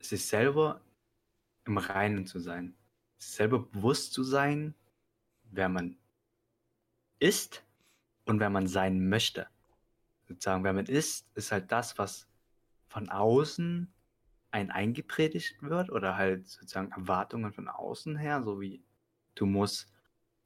sich 0.00 0.26
selber 0.26 0.80
im 1.64 1.78
Reinen 1.78 2.26
zu 2.26 2.40
sein. 2.40 2.74
Sich 3.18 3.32
selber 3.32 3.60
bewusst 3.60 4.12
zu 4.12 4.24
sein, 4.24 4.74
wer 5.44 5.68
man 5.68 5.98
ist 7.18 7.62
und 8.24 8.40
wer 8.40 8.50
man 8.50 8.66
sein 8.66 9.08
möchte. 9.08 9.46
Sozusagen, 10.26 10.64
wer 10.64 10.72
man 10.72 10.86
ist, 10.86 11.28
ist 11.34 11.52
halt 11.52 11.70
das, 11.70 11.98
was 11.98 12.26
von 12.88 13.08
außen 13.10 13.91
ein 14.52 14.70
eingepredigt 14.70 15.62
wird 15.62 15.90
oder 15.90 16.16
halt 16.16 16.46
sozusagen 16.46 16.92
Erwartungen 16.92 17.52
von 17.52 17.68
außen 17.68 18.16
her, 18.16 18.42
so 18.42 18.60
wie 18.60 18.84
du 19.34 19.46
musst 19.46 19.90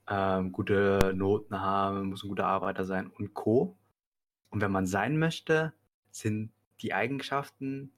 ähm, 0.08 0.52
gute 0.52 1.12
Noten 1.14 1.60
haben, 1.60 2.08
musst 2.08 2.24
ein 2.24 2.28
guter 2.28 2.46
Arbeiter 2.46 2.84
sein 2.84 3.08
und 3.08 3.34
Co. 3.34 3.76
Und 4.50 4.60
wenn 4.60 4.70
man 4.70 4.86
sein 4.86 5.18
möchte, 5.18 5.72
sind 6.10 6.52
die 6.80 6.94
Eigenschaften, 6.94 7.92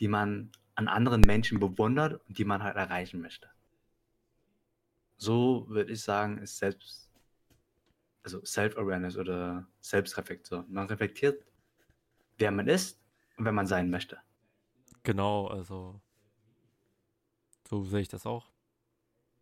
die 0.00 0.08
man 0.08 0.50
an 0.74 0.88
anderen 0.88 1.20
Menschen 1.20 1.60
bewundert 1.60 2.20
und 2.26 2.36
die 2.36 2.44
man 2.44 2.62
halt 2.64 2.76
erreichen 2.76 3.20
möchte. 3.20 3.48
So 5.16 5.66
würde 5.68 5.92
ich 5.92 6.02
sagen, 6.02 6.38
ist 6.38 6.58
selbst, 6.58 7.08
also 8.24 8.44
Self-Awareness 8.44 9.16
oder 9.16 9.68
Selbstreflexion. 9.80 10.64
Man 10.68 10.88
reflektiert, 10.88 11.44
wer 12.38 12.50
man 12.50 12.66
ist 12.66 12.98
und 13.36 13.44
wer 13.44 13.52
man 13.52 13.68
sein 13.68 13.88
möchte. 13.88 14.18
Genau, 15.04 15.46
also 15.46 16.00
so 17.68 17.84
sehe 17.84 18.00
ich 18.00 18.08
das 18.08 18.26
auch. 18.26 18.50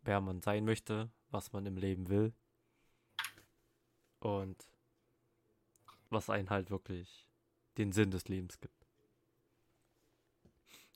Wer 0.03 0.21
man 0.21 0.43
sein 0.43 0.65
möchte, 0.65 1.11
was 1.31 1.53
man 1.53 1.65
im 1.67 1.77
Leben 1.77 2.09
will. 2.09 2.35
Und 4.19 4.57
was 6.11 6.29
einen 6.31 6.51
halt 6.51 6.71
wirklich 6.71 7.27
den 7.79 7.93
Sinn 7.93 8.11
des 8.11 8.29
Lebens 8.29 8.61
gibt. 8.61 8.87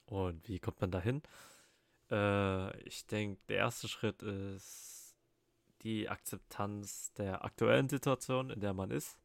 Und 0.07 0.49
wie 0.49 0.59
kommt 0.59 0.81
man 0.81 0.91
dahin? 0.91 1.23
Äh, 2.11 2.77
ich 2.83 3.07
denke, 3.07 3.41
der 3.49 3.59
erste 3.59 3.89
Schritt 3.89 4.23
ist 4.23 5.17
die 5.83 6.09
Akzeptanz 6.09 7.13
der 7.15 7.45
aktuellen 7.45 7.89
Situation, 7.89 8.51
in 8.51 8.61
der 8.61 8.75
man 8.75 8.91
ist. 8.91 9.19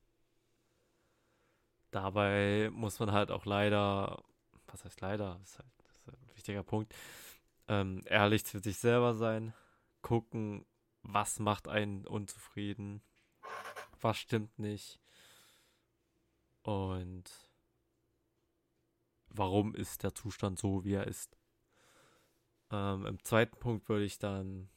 Dabei 1.91 2.69
muss 2.71 2.99
man 2.99 3.11
halt 3.11 3.31
auch 3.31 3.45
leider, 3.45 4.23
was 4.71 4.83
heißt 4.85 5.01
leider, 5.01 5.39
ist 5.43 5.59
halt 5.59 5.71
ist 5.89 6.07
ein 6.07 6.35
wichtiger 6.35 6.63
Punkt, 6.63 6.93
ähm, 7.67 8.01
ehrlich 8.05 8.45
zu 8.45 8.59
sich 8.59 8.77
selber 8.77 9.15
sein, 9.15 9.53
gucken, 10.01 10.65
was 11.03 11.39
macht 11.39 11.67
einen 11.67 12.05
unzufrieden, 12.05 13.01
was 13.99 14.17
stimmt 14.17 14.57
nicht 14.59 14.99
und 16.63 17.23
warum 19.29 19.75
ist 19.75 20.03
der 20.03 20.13
Zustand 20.13 20.59
so, 20.59 20.83
wie 20.83 20.93
er 20.93 21.07
ist. 21.07 21.37
Ähm, 22.71 23.05
Im 23.05 23.23
zweiten 23.23 23.57
Punkt 23.57 23.89
würde 23.89 24.05
ich 24.05 24.17
dann 24.17 24.69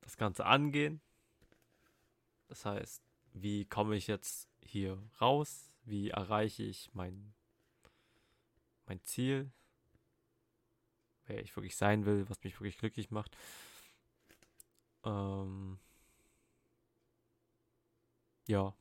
das 0.00 0.16
Ganze 0.16 0.46
angehen. 0.46 1.00
Das 2.48 2.64
heißt, 2.64 3.02
wie 3.32 3.64
komme 3.64 3.96
ich 3.96 4.06
jetzt 4.06 4.48
hier 4.62 5.02
raus? 5.20 5.72
Wie 5.84 6.10
erreiche 6.10 6.62
ich 6.62 6.90
mein, 6.94 7.34
mein 8.86 9.02
Ziel? 9.04 9.50
Wer 11.26 11.42
ich 11.42 11.56
wirklich 11.56 11.76
sein 11.76 12.06
will, 12.06 12.28
was 12.28 12.42
mich 12.44 12.54
wirklich 12.54 12.78
glücklich 12.78 13.10
macht. 13.10 13.36
Ähm, 15.04 15.78
ja. 18.46 18.74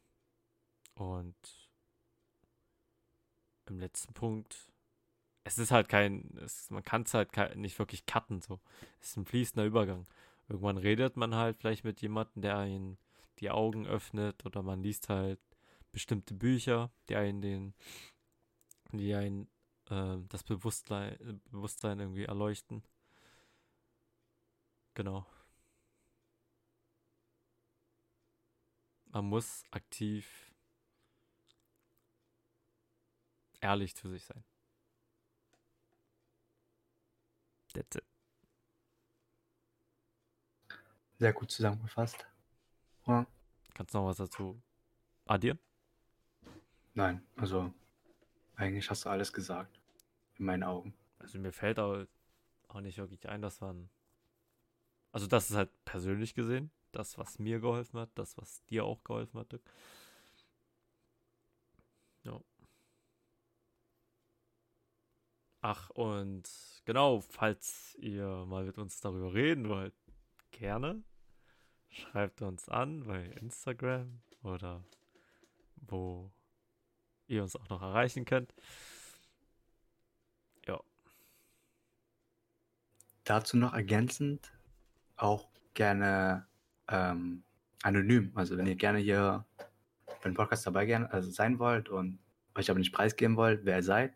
Und 0.96 1.36
im 3.68 3.80
letzten 3.80 4.14
Punkt, 4.14 4.72
es 5.44 5.58
ist 5.58 5.72
halt 5.72 5.90
kein, 5.90 6.38
es, 6.44 6.70
man 6.70 6.84
kann 6.84 7.04
es 7.04 7.14
halt 7.14 7.56
nicht 7.56 7.78
wirklich 7.80 8.06
cutten, 8.06 8.42
so. 8.42 8.60
Es 9.02 9.10
ist 9.10 9.18
ein 9.18 9.26
fließender 9.26 9.66
Übergang. 9.66 10.08
Irgendwann 10.48 10.78
redet 10.78 11.18
man 11.18 11.36
halt 11.36 11.58
vielleicht 11.58 11.84
mit 11.84 12.02
jemandem, 12.02 12.42
der 12.42 12.58
einen 12.58 12.98
die 13.40 13.50
Augen 13.50 13.86
öffnet 13.88 14.46
oder 14.46 14.62
man 14.64 14.82
liest 14.82 15.10
halt 15.10 15.40
bestimmte 15.92 16.34
Bücher, 16.34 16.92
die 17.10 17.16
einen 17.16 17.42
den, 17.42 17.74
die 18.92 19.14
einen 19.16 19.48
äh, 19.90 20.18
das 20.30 20.44
Bewusstsein, 20.44 21.42
Bewusstsein 21.52 22.00
irgendwie 22.00 22.26
erleuchten. 22.26 22.84
Genau. 24.94 25.26
Man 29.08 29.26
muss 29.26 29.64
aktiv 29.72 30.54
ehrlich 33.62 33.96
zu 33.96 34.10
sich 34.10 34.26
sein. 34.26 34.44
That's 37.74 37.96
it. 37.96 38.04
Sehr 41.18 41.34
gut 41.34 41.52
zusammengefasst. 41.52 42.26
Ja. 43.08 43.26
Kannst 43.74 43.94
du 43.94 43.98
noch 44.00 44.08
was 44.08 44.18
dazu 44.18 44.62
addieren? 45.26 45.60
Nein, 46.94 47.26
also 47.36 47.74
eigentlich 48.56 48.90
hast 48.90 49.06
du 49.06 49.10
alles 49.10 49.34
gesagt. 49.34 49.80
In 50.38 50.46
meinen 50.46 50.64
Augen. 50.64 50.94
Also 51.20 51.40
mir 51.40 51.52
fällt 51.52 51.80
auch, 51.80 52.06
auch 52.68 52.82
nicht 52.82 52.98
wirklich 52.98 53.28
ein, 53.30 53.42
dass 53.42 53.62
man. 53.62 53.90
Also 55.12 55.28
das 55.28 55.50
ist 55.50 55.56
halt 55.56 55.72
persönlich 55.86 56.36
gesehen, 56.36 56.72
das, 56.92 57.18
was 57.18 57.40
mir 57.40 57.60
geholfen 57.60 58.00
hat, 58.00 58.10
das, 58.16 58.38
was 58.38 58.66
dir 58.66 58.84
auch 58.84 59.04
geholfen 59.04 59.40
hat. 59.40 59.52
Dirk. 59.52 59.62
Ja. 62.24 62.42
Ach, 65.62 65.90
und 65.92 66.50
genau, 66.86 67.22
falls 67.22 67.96
ihr 68.00 68.46
mal 68.46 68.66
mit 68.66 68.78
uns 68.78 69.00
darüber 69.00 69.34
reden 69.34 69.70
wollt, 69.70 69.96
gerne 70.52 71.04
schreibt 71.90 72.42
uns 72.42 72.70
an 72.70 73.06
bei 73.06 73.26
Instagram 73.42 74.22
oder 74.44 74.84
wo 75.78 76.32
ihr 77.28 77.42
uns 77.42 77.56
auch 77.56 77.70
noch 77.70 77.82
erreichen 77.82 78.26
könnt. 78.26 78.54
Ja. 80.68 80.82
Dazu 83.24 83.58
noch 83.58 83.74
ergänzend 83.74 84.52
auch 85.18 85.48
gerne 85.74 86.48
ähm, 86.88 87.44
anonym. 87.84 88.32
Also 88.36 88.58
wenn 88.58 88.68
ihr 88.68 88.76
gerne 88.76 89.00
hier 89.00 89.46
beim 90.24 90.34
Podcast 90.34 90.66
dabei 90.66 90.86
gern, 90.86 91.06
also 91.06 91.30
sein 91.30 91.60
wollt 91.60 91.90
und 91.90 92.20
euch 92.56 92.70
aber 92.70 92.80
nicht 92.80 92.94
preisgeben 92.94 93.38
wollt, 93.38 93.66
wer 93.66 93.78
ihr 93.78 93.84
seid, 93.84 94.14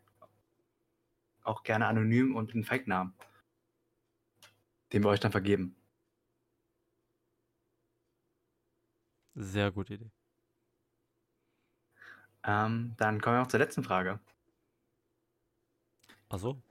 auch 1.42 1.62
gerne 1.62 1.86
anonym 1.86 2.36
und 2.36 2.46
mit 2.46 2.54
einem 2.54 2.64
Fake-Namen, 2.64 3.14
den 4.92 5.02
wir 5.02 5.10
euch 5.10 5.20
dann 5.20 5.32
vergeben. 5.32 5.76
Sehr 9.34 9.70
gute 9.70 9.94
Idee. 9.94 10.10
Ähm, 12.44 12.94
dann 12.96 13.20
kommen 13.20 13.36
wir 13.36 13.42
auch 13.42 13.46
zur 13.48 13.60
letzten 13.60 13.82
Frage. 13.84 14.18
Achso, 16.28 16.62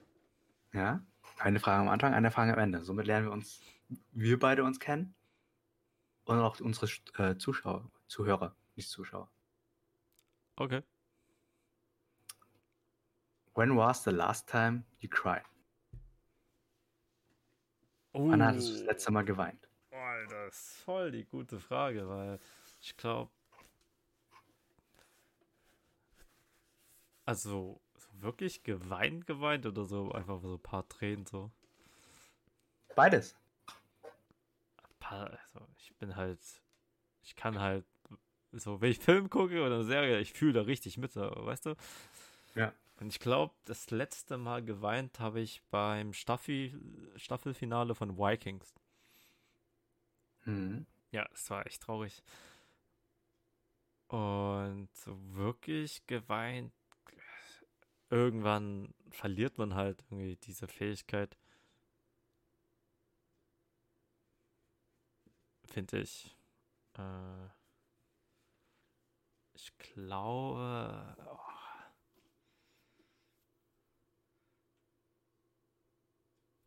Ja, 0.74 1.02
eine 1.38 1.60
Frage 1.60 1.82
am 1.82 1.90
Anfang, 1.90 2.14
eine 2.14 2.32
Frage 2.32 2.54
am 2.54 2.60
Ende. 2.60 2.84
Somit 2.84 3.08
lernen 3.08 3.28
wir 3.28 3.34
uns, 3.34 3.62
wir 4.12 4.40
beide 4.40 4.64
uns 4.64 4.80
kennen 4.80 5.14
und 6.26 6.40
auch 6.40 6.60
unsere 6.60 6.88
äh, 7.18 7.38
Zuschauer, 7.38 7.90
Zuhörer, 8.08 8.56
nicht 8.76 8.90
Zuschauer. 8.90 9.30
okay. 10.58 10.82
When 13.56 13.76
was 13.76 14.04
the 14.06 14.12
last 14.12 14.48
time 14.48 14.86
you 15.00 15.10
cried? 15.10 15.44
Wann 18.14 18.42
hattest 18.44 18.70
du 18.70 18.74
das 18.74 18.84
letzte 18.84 19.12
Mal 19.12 19.26
geweint? 19.26 19.68
Alter, 19.92 20.46
das 20.46 20.56
ist 20.56 20.78
voll 20.78 21.12
die 21.12 21.26
gute 21.26 21.60
Frage, 21.60 22.08
weil 22.08 22.40
ich 22.80 22.96
glaube, 22.96 23.32
also 27.30 27.80
so 27.96 28.22
wirklich 28.24 28.64
geweint, 28.64 29.28
geweint 29.28 29.68
oder 29.68 29.86
so 29.86 30.12
einfach 30.14 30.42
so 30.42 30.56
ein 30.56 30.64
paar 30.64 30.90
Tränen 30.90 31.28
so. 31.28 31.52
Beides. 32.96 33.36
Paar, 35.00 35.30
also 35.30 35.68
ich 35.78 35.94
bin 35.98 36.16
halt, 36.16 36.40
ich 37.22 37.36
kann 37.36 37.60
halt 37.60 37.86
so, 38.52 38.82
wenn 38.82 38.90
ich 38.90 38.98
Film 38.98 39.30
gucke 39.30 39.64
oder 39.64 39.76
eine 39.76 39.84
Serie, 39.84 40.20
ich 40.20 40.34
fühle 40.34 40.54
da 40.54 40.62
richtig 40.62 40.98
mit, 40.98 41.16
weißt 41.16 41.68
du? 41.68 41.76
Ja. 42.56 42.74
Und 43.00 43.10
ich 43.10 43.20
glaube, 43.20 43.54
das 43.66 43.92
letzte 43.92 44.40
Mal 44.40 44.66
geweint 44.66 45.20
habe 45.20 45.40
ich 45.40 45.62
beim 45.70 46.14
Staffel 46.14 46.82
Staffelfinale 47.16 47.94
von 47.94 48.18
Vikings. 48.18 48.74
Mhm. 50.46 50.88
Ja, 51.12 51.30
es 51.32 51.48
war 51.52 51.68
echt 51.68 51.84
traurig. 51.84 52.24
Und 54.08 54.90
so 54.96 55.16
wirklich 55.36 56.08
geweint. 56.08 56.74
Irgendwann 58.10 58.94
verliert 59.12 59.58
man 59.58 59.76
halt 59.76 60.04
irgendwie 60.10 60.36
diese 60.38 60.68
Fähigkeit. 60.68 61.38
Finde 65.66 66.00
ich. 66.02 66.36
Äh, 66.98 67.48
ich 69.54 69.78
glaube. 69.78 71.16
Oh. 71.26 71.38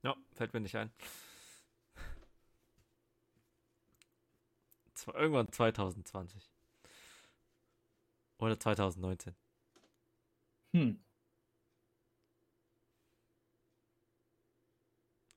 Ja, 0.03 0.16
fällt 0.32 0.53
mir 0.53 0.61
nicht 0.61 0.76
ein. 0.76 0.93
Irgendwann 5.14 5.51
2020. 5.51 6.51
Oder 8.38 8.59
2019. 8.59 9.34
Hm. 10.74 11.03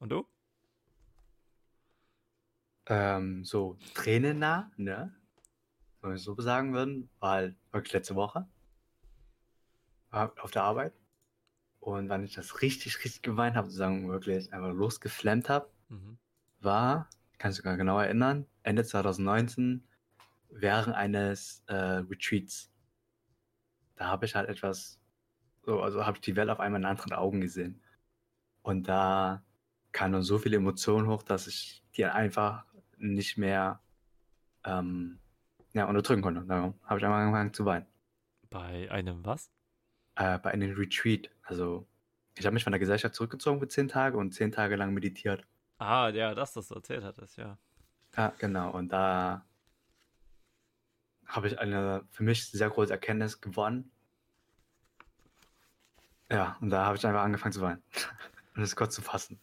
Und 0.06 0.10
du? 0.10 0.28
Ähm, 2.86 3.44
so 3.44 3.76
tränennah, 3.96 4.72
ne? 4.78 5.16
Wenn 6.00 6.12
wir 6.12 6.16
es 6.18 6.24
so 6.24 6.40
sagen 6.40 6.76
würden, 6.76 7.10
war 7.20 7.32
halt 7.32 7.56
wirklich 7.72 7.94
letzte 7.94 8.14
Woche. 8.14 8.48
War 10.12 10.32
auf 10.44 10.52
der 10.52 10.62
Arbeit. 10.62 10.94
Und 11.80 12.08
wann 12.10 12.24
ich 12.24 12.36
das 12.36 12.62
richtig, 12.62 13.04
richtig 13.04 13.24
geweint 13.24 13.56
habe, 13.56 13.66
sozusagen 13.66 14.08
wirklich 14.08 14.54
einfach 14.54 14.74
losgeflammt 14.74 15.50
habe, 15.50 15.72
Mhm. 15.90 16.20
war, 16.60 17.10
kannst 17.40 17.58
du 17.58 17.64
sogar 17.64 17.76
genau 17.76 18.00
erinnern, 18.00 18.46
Ende 18.62 18.84
2019, 18.84 19.88
während 20.50 20.96
eines 20.96 21.64
äh, 21.66 21.74
Retreats. 21.74 22.70
Da 23.96 24.06
habe 24.06 24.28
ich 24.28 24.36
halt 24.36 24.50
etwas, 24.50 25.00
so, 25.64 25.82
also 25.82 26.06
habe 26.06 26.18
ich 26.18 26.22
die 26.22 26.36
Welt 26.36 26.52
auf 26.52 26.60
einmal 26.60 26.82
in 26.82 26.86
anderen 26.86 27.14
Augen 27.14 27.42
gesehen. 27.42 27.82
Und 28.62 28.88
da 28.88 29.44
kamen 29.96 30.12
dann 30.12 30.24
so 30.24 30.38
viele 30.38 30.58
Emotionen 30.58 31.08
hoch, 31.08 31.24
dass 31.24 31.48
ich 31.48 31.82
die 31.96 32.06
einfach 32.06 32.66
nicht 32.98 33.38
mehr 33.38 33.80
ähm, 34.66 35.20
ja, 35.74 35.86
unterdrücken 35.86 36.22
konnte. 36.22 36.44
Da 36.46 36.74
habe 36.84 37.00
ich 37.00 37.06
einfach 37.06 37.18
angefangen 37.18 37.54
zu 37.54 37.66
weinen. 37.66 37.86
Bei 38.50 38.92
einem 38.92 39.26
was? 39.26 39.50
Äh, 40.16 40.38
bei 40.40 40.52
einem 40.52 40.76
Retreat. 40.76 41.32
Also, 41.44 41.88
ich 42.38 42.46
habe 42.46 42.54
mich 42.54 42.66
von 42.66 42.72
der 42.72 42.80
Gesellschaft 42.80 43.16
zurückgezogen 43.16 43.62
für 43.62 43.70
zehn 43.70 43.88
Tage 43.88 44.18
und 44.18 44.34
zehn 44.34 44.52
Tage 44.52 44.76
lang 44.76 44.94
meditiert. 44.94 45.48
Ah, 45.78 46.10
ja, 46.10 46.36
das, 46.36 46.52
das 46.52 46.68
du 46.68 46.76
erzählt 46.76 47.06
hattest, 47.06 47.38
ja. 47.38 47.58
Ja, 48.18 48.34
genau. 48.38 48.72
Und 48.72 48.90
da 48.90 49.46
habe 51.26 51.48
ich 51.48 51.58
eine 51.58 52.06
für 52.12 52.24
mich 52.24 52.52
sehr 52.52 52.70
große 52.70 52.92
Erkenntnis 52.92 53.40
gewonnen. 53.40 53.92
Ja, 56.30 56.58
und 56.60 56.70
da 56.70 56.86
habe 56.86 56.98
ich 56.98 57.06
einfach 57.06 57.24
angefangen 57.24 57.54
zu 57.54 57.62
weinen. 57.62 57.84
Und 58.56 58.64
es 58.64 58.74
kurz 58.74 58.96
zu 58.96 59.02
fassen. 59.02 59.38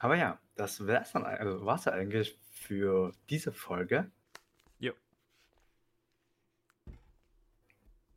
Aber 0.00 0.16
ja, 0.16 0.40
das 0.56 0.86
wäre 0.86 1.02
es 1.02 1.12
dann, 1.12 1.24
also 1.24 1.64
war's 1.64 1.84
ja 1.84 1.92
eigentlich 1.92 2.38
für 2.50 3.12
diese 3.28 3.52
Folge. 3.52 4.10
Jo. 4.78 4.92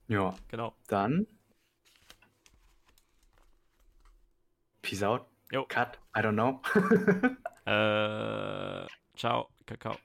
Ja, 0.07 0.33
Genau. 0.47 0.75
dann. 0.87 1.27
Peace 4.81 5.03
out. 5.03 5.25
Jo. 5.51 5.65
Cut. 5.67 5.99
I 6.15 6.19
don't 6.21 6.33
know. 6.33 6.61
Äh, 7.65 8.85
ciao, 9.15 9.47
Kakao. 9.65 9.95